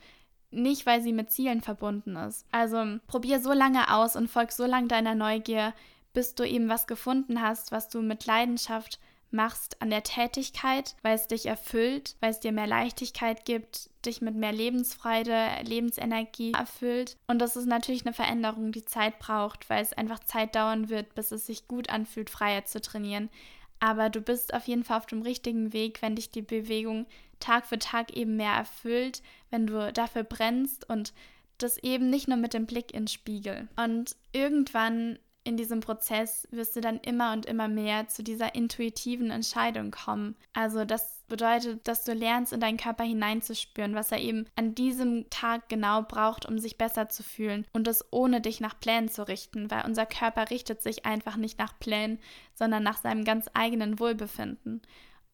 nicht, 0.52 0.86
weil 0.86 1.02
sie 1.02 1.14
mit 1.14 1.32
Zielen 1.32 1.62
verbunden 1.62 2.16
ist. 2.16 2.46
Also 2.52 2.84
probier 3.08 3.40
so 3.40 3.54
lange 3.54 3.94
aus 3.94 4.16
und 4.16 4.30
folg 4.30 4.52
so 4.52 4.66
lange 4.66 4.88
deiner 4.88 5.16
Neugier, 5.16 5.74
bis 6.14 6.36
du 6.36 6.44
eben 6.48 6.70
was 6.70 6.88
gefunden 6.88 7.42
hast, 7.42 7.72
was 7.72 7.90
du 7.90 8.02
mit 8.02 8.26
Leidenschaft 8.26 9.00
machst 9.30 9.82
an 9.82 9.90
der 9.90 10.04
Tätigkeit, 10.04 10.96
weil 11.02 11.16
es 11.16 11.28
dich 11.28 11.46
erfüllt, 11.46 12.16
weil 12.22 12.32
es 12.32 12.40
dir 12.40 12.52
mehr 12.52 12.68
Leichtigkeit 12.68 13.46
gibt, 13.46 13.90
dich 14.06 14.22
mit 14.22 14.36
mehr 14.36 14.54
Lebensfreude, 14.54 15.48
Lebensenergie 15.64 16.54
erfüllt. 16.54 17.18
Und 17.28 17.40
das 17.40 17.56
ist 17.56 17.66
natürlich 17.66 18.06
eine 18.06 18.14
Veränderung, 18.14 18.72
die 18.72 18.86
Zeit 18.86 19.20
braucht, 19.20 19.70
weil 19.70 19.84
es 19.84 19.94
einfach 19.94 20.20
Zeit 20.20 20.56
dauern 20.56 20.90
wird, 20.90 21.14
bis 21.14 21.32
es 21.32 21.46
sich 21.46 21.68
gut 21.68 21.90
anfühlt, 21.90 22.30
freier 22.30 22.66
zu 22.66 22.82
trainieren. 22.82 23.30
Aber 23.80 24.10
du 24.10 24.22
bist 24.22 24.54
auf 24.54 24.68
jeden 24.68 24.84
Fall 24.84 24.98
auf 24.98 25.06
dem 25.06 25.22
richtigen 25.22 25.74
Weg, 25.74 26.02
wenn 26.02 26.16
dich 26.16 26.32
die 26.32 26.42
Bewegung 26.42 27.06
Tag 27.40 27.66
für 27.66 27.80
Tag 27.80 28.16
eben 28.16 28.36
mehr 28.36 28.54
erfüllt, 28.54 29.22
wenn 29.50 29.68
du 29.68 29.92
dafür 29.94 30.24
brennst 30.24 30.90
und 30.90 31.14
das 31.58 31.78
eben 31.80 32.10
nicht 32.10 32.28
nur 32.28 32.38
mit 32.38 32.54
dem 32.54 32.66
Blick 32.66 32.94
ins 32.94 33.14
Spiegel. 33.14 33.68
Und 33.76 34.16
irgendwann 34.32 35.18
in 35.48 35.56
diesem 35.56 35.80
Prozess 35.80 36.46
wirst 36.52 36.76
du 36.76 36.82
dann 36.82 37.00
immer 37.00 37.32
und 37.32 37.46
immer 37.46 37.70
mehr 37.70 38.10
zu 38.10 38.22
dieser 38.22 38.54
intuitiven 38.54 39.32
Entscheidung 39.32 39.92
kommen. 39.92 40.36
Also 40.52 40.84
das 40.84 41.24
bedeutet, 41.30 41.88
dass 41.88 42.04
du 42.04 42.14
lernst, 42.14 42.52
in 42.52 42.60
deinen 42.60 42.76
Körper 42.76 43.06
hineinzuspüren, 43.06 43.96
was 43.96 44.12
er 44.12 44.20
eben 44.20 44.46
an 44.58 44.76
diesem 44.76 45.30
Tag 45.30 45.70
genau 45.70 46.02
braucht, 46.02 46.46
um 46.46 46.60
sich 46.60 46.78
besser 46.78 47.08
zu 47.08 47.24
fühlen 47.24 47.66
und 47.72 47.88
das 47.88 48.06
ohne 48.12 48.42
dich 48.42 48.60
nach 48.60 48.78
Plänen 48.78 49.08
zu 49.08 49.26
richten, 49.26 49.72
weil 49.72 49.86
unser 49.86 50.06
Körper 50.06 50.50
richtet 50.50 50.82
sich 50.82 51.06
einfach 51.06 51.38
nicht 51.38 51.58
nach 51.60 51.80
Plänen, 51.80 52.20
sondern 52.54 52.84
nach 52.84 52.98
seinem 52.98 53.24
ganz 53.24 53.50
eigenen 53.54 54.00
Wohlbefinden. 54.00 54.82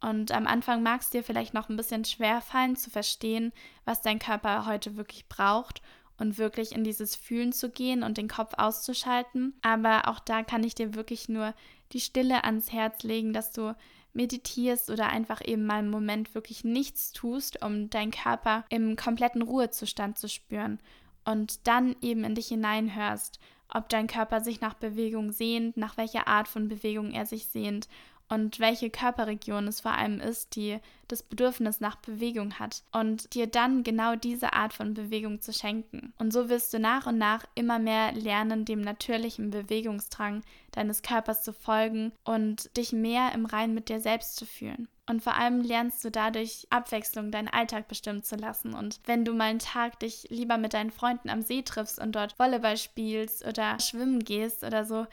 Und 0.04 0.34
am 0.34 0.48
Anfang 0.48 0.84
mag 0.84 1.00
es 1.00 1.12
dir 1.12 1.24
vielleicht 1.24 1.54
noch 1.54 1.70
ein 1.70 1.78
bisschen 1.78 2.04
schwer 2.04 2.42
fallen 2.42 2.76
zu 2.76 2.90
verstehen, 2.90 3.54
was 3.86 4.02
dein 4.02 4.20
Körper 4.20 4.66
heute 4.66 4.98
wirklich 4.98 5.30
braucht 5.30 5.82
und 6.18 6.38
wirklich 6.38 6.74
in 6.74 6.84
dieses 6.84 7.16
Fühlen 7.16 7.54
zu 7.54 7.70
gehen 7.70 8.04
und 8.04 8.18
den 8.18 8.28
Kopf 8.28 8.54
auszuschalten. 8.58 9.54
Aber 9.62 10.10
auch 10.10 10.20
da 10.20 10.44
kann 10.44 10.66
ich 10.66 10.76
dir 10.76 10.94
wirklich 10.94 11.30
nur 11.30 11.54
die 11.94 12.02
Stille 12.02 12.44
ans 12.44 12.74
Herz 12.74 13.04
legen, 13.04 13.32
dass 13.32 13.54
du 13.54 13.76
meditierst 14.12 14.90
oder 14.90 15.08
einfach 15.08 15.40
eben 15.44 15.66
mal 15.66 15.80
einen 15.80 15.90
Moment 15.90 16.36
wirklich 16.36 16.66
nichts 16.66 17.14
tust, 17.14 17.64
um 17.64 17.90
deinen 17.90 18.12
Körper 18.12 18.66
im 18.68 18.98
kompletten 18.98 19.42
Ruhezustand 19.42 20.20
zu 20.20 20.28
spüren 20.28 20.80
und 21.24 21.66
dann 21.66 21.96
eben 22.02 22.26
in 22.26 22.36
dich 22.36 22.48
hineinhörst, 22.48 23.40
ob 23.70 23.88
dein 23.88 24.08
Körper 24.08 24.42
sich 24.42 24.60
nach 24.60 24.74
Bewegung 24.74 25.32
sehnt, 25.32 25.78
nach 25.78 25.96
welcher 25.96 26.28
Art 26.28 26.50
von 26.50 26.68
Bewegung 26.68 27.12
er 27.12 27.26
sich 27.26 27.48
sehnt 27.48 27.88
und 28.30 28.60
welche 28.60 28.90
Körperregion 28.90 29.68
es 29.68 29.82
vor 29.82 29.92
allem 29.92 30.20
ist, 30.20 30.56
die 30.56 30.80
das 31.08 31.24
Bedürfnis 31.24 31.80
nach 31.80 31.98
Bewegung 31.98 32.56
hat 32.60 32.84
und 32.92 33.34
dir 33.36 33.48
dann 33.48 33.84
genau 33.84 34.16
diese 34.16 34.54
Art 34.54 34.74
von 34.74 34.94
Bewegung 34.94 35.42
zu 35.42 35.54
schenken. 35.54 36.14
Und 36.18 36.34
so 36.34 36.50
wirst 36.50 36.74
du 36.74 36.80
nach 36.80 37.06
und 37.06 37.18
nach 37.18 37.46
immer 37.56 37.80
mehr 37.80 38.14
lernen, 38.14 38.66
dem 38.66 38.82
natürlichen 38.82 39.52
Bewegungsdrang 39.52 40.42
deines 40.72 41.02
Körpers 41.02 41.44
zu 41.44 41.54
folgen 41.54 42.12
und 42.24 42.76
dich 42.78 42.94
mehr 42.94 43.32
im 43.34 43.46
Rein 43.46 43.74
mit 43.74 43.90
dir 43.90 44.00
selbst 44.00 44.38
zu 44.38 44.46
fühlen. 44.46 44.88
Und 45.06 45.22
vor 45.22 45.36
allem 45.36 45.62
lernst 45.62 46.04
du 46.06 46.10
dadurch 46.10 46.66
Abwechslung 46.70 47.30
deinen 47.30 47.50
Alltag 47.50 47.90
bestimmen 47.90 48.24
zu 48.24 48.36
lassen. 48.38 48.74
Und 48.74 49.02
wenn 49.06 49.26
du 49.26 49.34
mal 49.34 49.50
einen 49.50 49.60
Tag 49.60 50.00
dich 50.00 50.28
lieber 50.30 50.58
mit 50.58 50.74
deinen 50.74 50.92
Freunden 50.92 51.30
am 51.30 51.42
See 51.42 51.62
triffst 51.62 52.00
und 52.00 52.14
dort 52.14 52.40
Volleyball 52.40 52.78
spielst 52.78 53.46
oder 53.46 53.80
schwimmen 53.82 54.24
gehst 54.24 54.64
oder 54.64 54.86
so, 54.86 55.06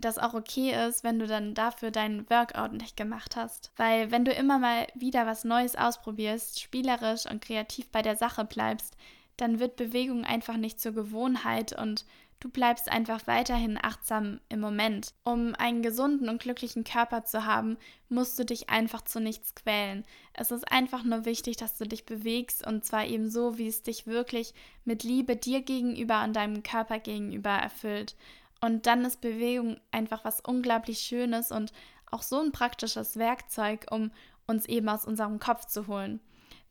das 0.00 0.18
auch 0.18 0.34
okay 0.34 0.74
ist, 0.86 1.04
wenn 1.04 1.18
du 1.18 1.26
dann 1.26 1.54
dafür 1.54 1.90
deinen 1.90 2.28
Workout 2.30 2.72
nicht 2.72 2.96
gemacht 2.96 3.36
hast. 3.36 3.72
Weil 3.76 4.10
wenn 4.10 4.24
du 4.24 4.32
immer 4.32 4.58
mal 4.58 4.86
wieder 4.94 5.26
was 5.26 5.44
Neues 5.44 5.76
ausprobierst, 5.76 6.60
spielerisch 6.60 7.26
und 7.26 7.42
kreativ 7.42 7.90
bei 7.90 8.02
der 8.02 8.16
Sache 8.16 8.44
bleibst, 8.44 8.96
dann 9.36 9.60
wird 9.60 9.76
Bewegung 9.76 10.24
einfach 10.24 10.56
nicht 10.56 10.80
zur 10.80 10.92
Gewohnheit 10.92 11.72
und 11.72 12.04
du 12.40 12.48
bleibst 12.48 12.90
einfach 12.90 13.26
weiterhin 13.26 13.78
achtsam 13.80 14.40
im 14.48 14.60
Moment. 14.60 15.14
Um 15.24 15.54
einen 15.56 15.82
gesunden 15.82 16.28
und 16.28 16.40
glücklichen 16.40 16.84
Körper 16.84 17.24
zu 17.24 17.44
haben, 17.44 17.76
musst 18.08 18.38
du 18.38 18.44
dich 18.44 18.68
einfach 18.70 19.02
zu 19.02 19.20
nichts 19.20 19.54
quälen. 19.54 20.04
Es 20.34 20.50
ist 20.50 20.70
einfach 20.70 21.02
nur 21.02 21.24
wichtig, 21.24 21.56
dass 21.56 21.76
du 21.76 21.86
dich 21.86 22.06
bewegst 22.06 22.66
und 22.66 22.84
zwar 22.84 23.06
eben 23.06 23.30
so, 23.30 23.58
wie 23.58 23.68
es 23.68 23.82
dich 23.82 24.06
wirklich 24.06 24.54
mit 24.84 25.02
Liebe 25.02 25.36
dir 25.36 25.62
gegenüber 25.62 26.22
und 26.24 26.34
deinem 26.34 26.62
Körper 26.62 26.98
gegenüber 26.98 27.50
erfüllt. 27.50 28.14
Und 28.60 28.86
dann 28.86 29.04
ist 29.04 29.20
Bewegung 29.20 29.80
einfach 29.92 30.24
was 30.24 30.40
unglaublich 30.40 31.00
Schönes 31.00 31.52
und 31.52 31.72
auch 32.10 32.22
so 32.22 32.40
ein 32.40 32.52
praktisches 32.52 33.16
Werkzeug, 33.16 33.86
um 33.90 34.10
uns 34.46 34.66
eben 34.66 34.88
aus 34.88 35.04
unserem 35.04 35.38
Kopf 35.38 35.66
zu 35.66 35.86
holen. 35.86 36.20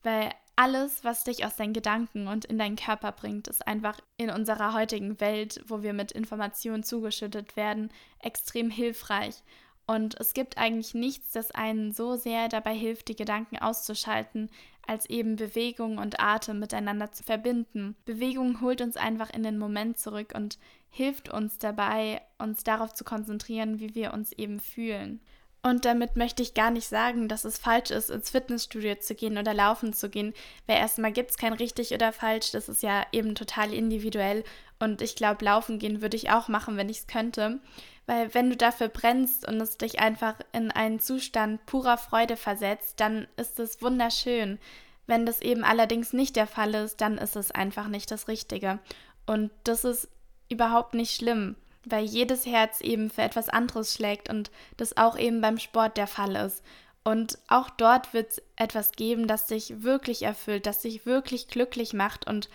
Weil 0.03 0.31
alles, 0.55 1.03
was 1.03 1.23
dich 1.23 1.45
aus 1.45 1.55
deinen 1.55 1.73
Gedanken 1.73 2.27
und 2.27 2.45
in 2.45 2.57
deinen 2.57 2.75
Körper 2.75 3.11
bringt, 3.11 3.47
ist 3.47 3.67
einfach 3.67 3.99
in 4.17 4.31
unserer 4.31 4.73
heutigen 4.73 5.19
Welt, 5.19 5.63
wo 5.67 5.83
wir 5.83 5.93
mit 5.93 6.11
Informationen 6.11 6.83
zugeschüttet 6.83 7.55
werden, 7.55 7.91
extrem 8.19 8.71
hilfreich. 8.71 9.43
Und 9.87 10.19
es 10.19 10.33
gibt 10.33 10.57
eigentlich 10.57 10.93
nichts, 10.93 11.31
das 11.31 11.51
einen 11.51 11.93
so 11.93 12.17
sehr 12.17 12.49
dabei 12.49 12.75
hilft, 12.75 13.07
die 13.07 13.15
Gedanken 13.15 13.57
auszuschalten, 13.57 14.49
als 14.85 15.09
eben 15.09 15.37
Bewegung 15.37 15.97
und 15.97 16.19
Atem 16.19 16.59
miteinander 16.59 17.11
zu 17.11 17.23
verbinden. 17.23 17.95
Bewegung 18.05 18.61
holt 18.61 18.81
uns 18.81 18.97
einfach 18.97 19.29
in 19.29 19.43
den 19.43 19.57
Moment 19.57 19.97
zurück 19.97 20.33
und 20.35 20.59
hilft 20.89 21.29
uns 21.29 21.57
dabei, 21.57 22.21
uns 22.37 22.63
darauf 22.63 22.93
zu 22.93 23.05
konzentrieren, 23.05 23.79
wie 23.79 23.95
wir 23.95 24.13
uns 24.13 24.33
eben 24.33 24.59
fühlen. 24.59 25.21
Und 25.63 25.85
damit 25.85 26.15
möchte 26.15 26.43
ich 26.43 26.53
gar 26.53 26.71
nicht 26.71 26.87
sagen, 26.87 27.27
dass 27.27 27.43
es 27.43 27.57
falsch 27.57 27.91
ist, 27.91 28.09
ins 28.09 28.29
Fitnessstudio 28.29 28.95
zu 28.95 29.15
gehen 29.15 29.37
oder 29.37 29.53
laufen 29.53 29.91
zu 29.91 30.09
gehen, 30.09 30.33
weil 30.65 30.77
erstmal 30.77 31.11
gibt 31.11 31.31
es 31.31 31.37
kein 31.37 31.53
richtig 31.53 31.93
oder 31.93 32.13
falsch, 32.13 32.51
das 32.51 32.69
ist 32.69 32.83
ja 32.83 33.05
eben 33.11 33.35
total 33.35 33.73
individuell 33.73 34.43
und 34.79 35.01
ich 35.01 35.15
glaube, 35.15 35.43
laufen 35.43 35.79
gehen 35.79 36.01
würde 36.01 36.15
ich 36.15 36.29
auch 36.29 36.47
machen, 36.47 36.77
wenn 36.77 36.89
ich 36.89 36.99
es 36.99 37.07
könnte, 37.07 37.59
weil 38.07 38.33
wenn 38.33 38.49
du 38.49 38.57
dafür 38.57 38.87
brennst 38.87 39.47
und 39.47 39.61
es 39.61 39.77
dich 39.77 39.99
einfach 39.99 40.35
in 40.53 40.71
einen 40.71 40.99
Zustand 40.99 41.63
purer 41.67 41.97
Freude 41.97 42.37
versetzt, 42.37 42.99
dann 42.99 43.27
ist 43.37 43.59
es 43.59 43.81
wunderschön. 43.81 44.57
Wenn 45.05 45.25
das 45.25 45.41
eben 45.41 45.63
allerdings 45.63 46.11
nicht 46.11 46.35
der 46.35 46.47
Fall 46.47 46.73
ist, 46.73 46.99
dann 47.01 47.19
ist 47.19 47.35
es 47.35 47.51
einfach 47.51 47.87
nicht 47.87 48.09
das 48.09 48.27
Richtige. 48.27 48.79
Und 49.25 49.51
das 49.63 49.83
ist 49.83 50.09
überhaupt 50.49 50.95
nicht 50.95 51.13
schlimm 51.15 51.55
weil 51.89 52.05
jedes 52.05 52.45
Herz 52.45 52.81
eben 52.81 53.09
für 53.09 53.21
etwas 53.21 53.49
anderes 53.49 53.93
schlägt 53.93 54.29
und 54.29 54.51
das 54.77 54.97
auch 54.97 55.17
eben 55.17 55.41
beim 55.41 55.57
Sport 55.57 55.97
der 55.97 56.07
Fall 56.07 56.35
ist. 56.35 56.63
Und 57.03 57.39
auch 57.47 57.69
dort 57.69 58.13
wird 58.13 58.31
es 58.31 58.41
etwas 58.57 58.91
geben, 58.91 59.27
das 59.27 59.47
dich 59.47 59.83
wirklich 59.83 60.23
erfüllt, 60.23 60.65
das 60.65 60.81
dich 60.81 61.05
wirklich 61.05 61.47
glücklich 61.47 61.93
macht 61.93 62.27
und 62.27 62.49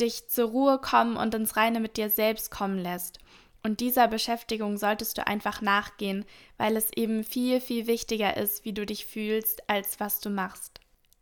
dich 0.00 0.28
zur 0.28 0.50
Ruhe 0.50 0.78
kommen 0.78 1.16
und 1.16 1.34
ins 1.34 1.56
Reine 1.56 1.78
mit 1.78 1.96
dir 1.96 2.10
selbst 2.10 2.50
kommen 2.50 2.78
lässt. 2.78 3.20
Und 3.66 3.80
dieser 3.80 4.08
Beschäftigung 4.08 4.76
solltest 4.76 5.16
du 5.16 5.26
einfach 5.26 5.62
nachgehen, 5.62 6.26
weil 6.58 6.76
es 6.76 6.92
eben 6.92 7.24
viel, 7.24 7.62
viel 7.62 7.86
wichtiger 7.86 8.36
ist, 8.36 8.66
wie 8.66 8.74
du 8.74 8.84
dich 8.84 9.06
fühlst, 9.06 9.68
als 9.70 9.98
was 10.00 10.20
du 10.20 10.28
machst. 10.28 10.80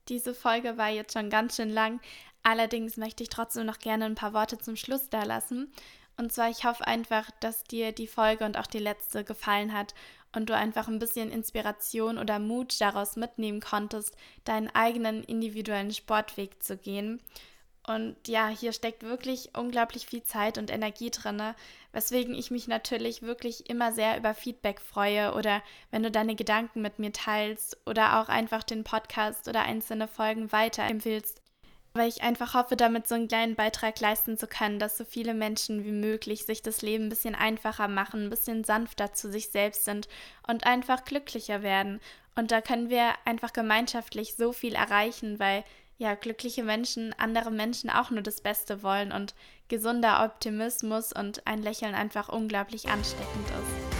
Diese 0.09 0.35
Folge 0.35 0.76
war 0.76 0.90
jetzt 0.90 1.12
schon 1.12 1.31
ganz 1.31 1.55
schön 1.55 1.70
lang, 1.70 2.00
allerdings 2.42 2.96
möchte 2.96 3.22
ich 3.22 3.28
trotzdem 3.28 3.64
noch 3.64 3.78
gerne 3.78 4.07
ein 4.07 4.16
paar 4.16 4.35
Worte 4.35 4.59
zum 4.59 4.74
Schluss 4.74 5.09
da 5.09 5.22
lassen. 5.22 5.72
Und 6.16 6.33
zwar, 6.33 6.50
ich 6.50 6.64
hoffe 6.64 6.85
einfach, 6.85 7.31
dass 7.38 7.62
dir 7.62 7.92
die 7.92 8.09
Folge 8.09 8.44
und 8.44 8.59
auch 8.59 8.66
die 8.66 8.81
letzte 8.81 9.22
gefallen 9.22 9.72
hat 9.72 9.94
und 10.35 10.50
du 10.50 10.57
einfach 10.57 10.88
ein 10.88 10.98
bisschen 10.98 11.31
Inspiration 11.31 12.18
oder 12.18 12.40
Mut 12.40 12.81
daraus 12.81 13.14
mitnehmen 13.14 13.61
konntest, 13.61 14.16
deinen 14.44 14.68
eigenen 14.74 15.22
individuellen 15.22 15.92
Sportweg 15.92 16.61
zu 16.61 16.76
gehen. 16.76 17.20
Und 17.87 18.16
ja, 18.29 18.49
hier 18.49 18.73
steckt 18.73 19.03
wirklich 19.03 19.51
unglaublich 19.57 20.07
viel 20.07 20.23
Zeit 20.23 20.57
und 20.57 20.71
Energie 20.71 21.11
drin, 21.11 21.42
weswegen 21.92 22.33
ich 22.35 22.53
mich 22.53 22.68
natürlich 22.68 23.23
wirklich 23.23 23.68
immer 23.68 23.92
sehr 23.92 24.16
über 24.16 24.35
Feedback 24.35 24.81
freue 24.81 25.35
oder 25.35 25.62
wenn 25.90 26.05
du 26.05 26.11
deine 26.11 26.37
Gedanken 26.37 26.81
mit 26.81 27.01
mir 27.01 27.12
teilst 27.12 27.77
oder 27.85 28.21
auch 28.21 28.29
einfach 28.29 28.62
den 28.62 28.85
Podcast 28.85 29.49
oder 29.49 29.62
einzelne 29.62 30.07
Folgen 30.07 30.53
weiterempfiehlst 30.53 31.42
weil 31.95 32.09
ich 32.09 32.23
einfach 32.23 32.55
hoffe, 32.55 32.77
damit 32.77 33.07
so 33.07 33.14
einen 33.14 33.29
kleinen 33.29 33.55
Beitrag 33.55 34.01
leisten 34.01 34.38
zu 34.38 34.47
können, 34.47 34.79
dass 34.79 34.97
so 34.97 35.05
viele 35.05 35.35
Menschen 35.35 35.85
wie 35.85 35.92
möglich 35.92 36.47
sich 36.47 36.62
das 36.62 36.83
Leben 36.83 37.05
ein 37.07 37.11
bisschen 37.11 37.35
einfacher 37.35 37.88
machen, 37.88 38.25
ein 38.25 38.31
bisschen 38.31 38.64
sanfter 38.64 39.12
zu 39.12 39.31
sich 39.31 39.51
selbst 39.51 39.85
sind 39.85 40.09
und 40.47 40.64
einfach 40.66 41.05
glücklicher 41.05 41.62
werden. 41.62 42.01
Und 42.35 42.51
da 42.51 42.62
können 42.62 42.88
wir 42.88 43.12
einfach 43.27 43.53
gemeinschaftlich 43.53 44.37
so 44.37 44.53
viel 44.53 44.75
erreichen, 44.75 45.38
weil 45.38 45.64
ja 46.02 46.14
glückliche 46.14 46.64
Menschen 46.64 47.14
andere 47.16 47.50
Menschen 47.50 47.88
auch 47.88 48.10
nur 48.10 48.22
das 48.22 48.40
Beste 48.40 48.82
wollen 48.82 49.12
und 49.12 49.34
gesunder 49.68 50.24
Optimismus 50.24 51.12
und 51.12 51.46
ein 51.46 51.62
Lächeln 51.62 51.94
einfach 51.94 52.28
unglaublich 52.28 52.88
ansteckend 52.88 53.48
ist. 53.48 53.91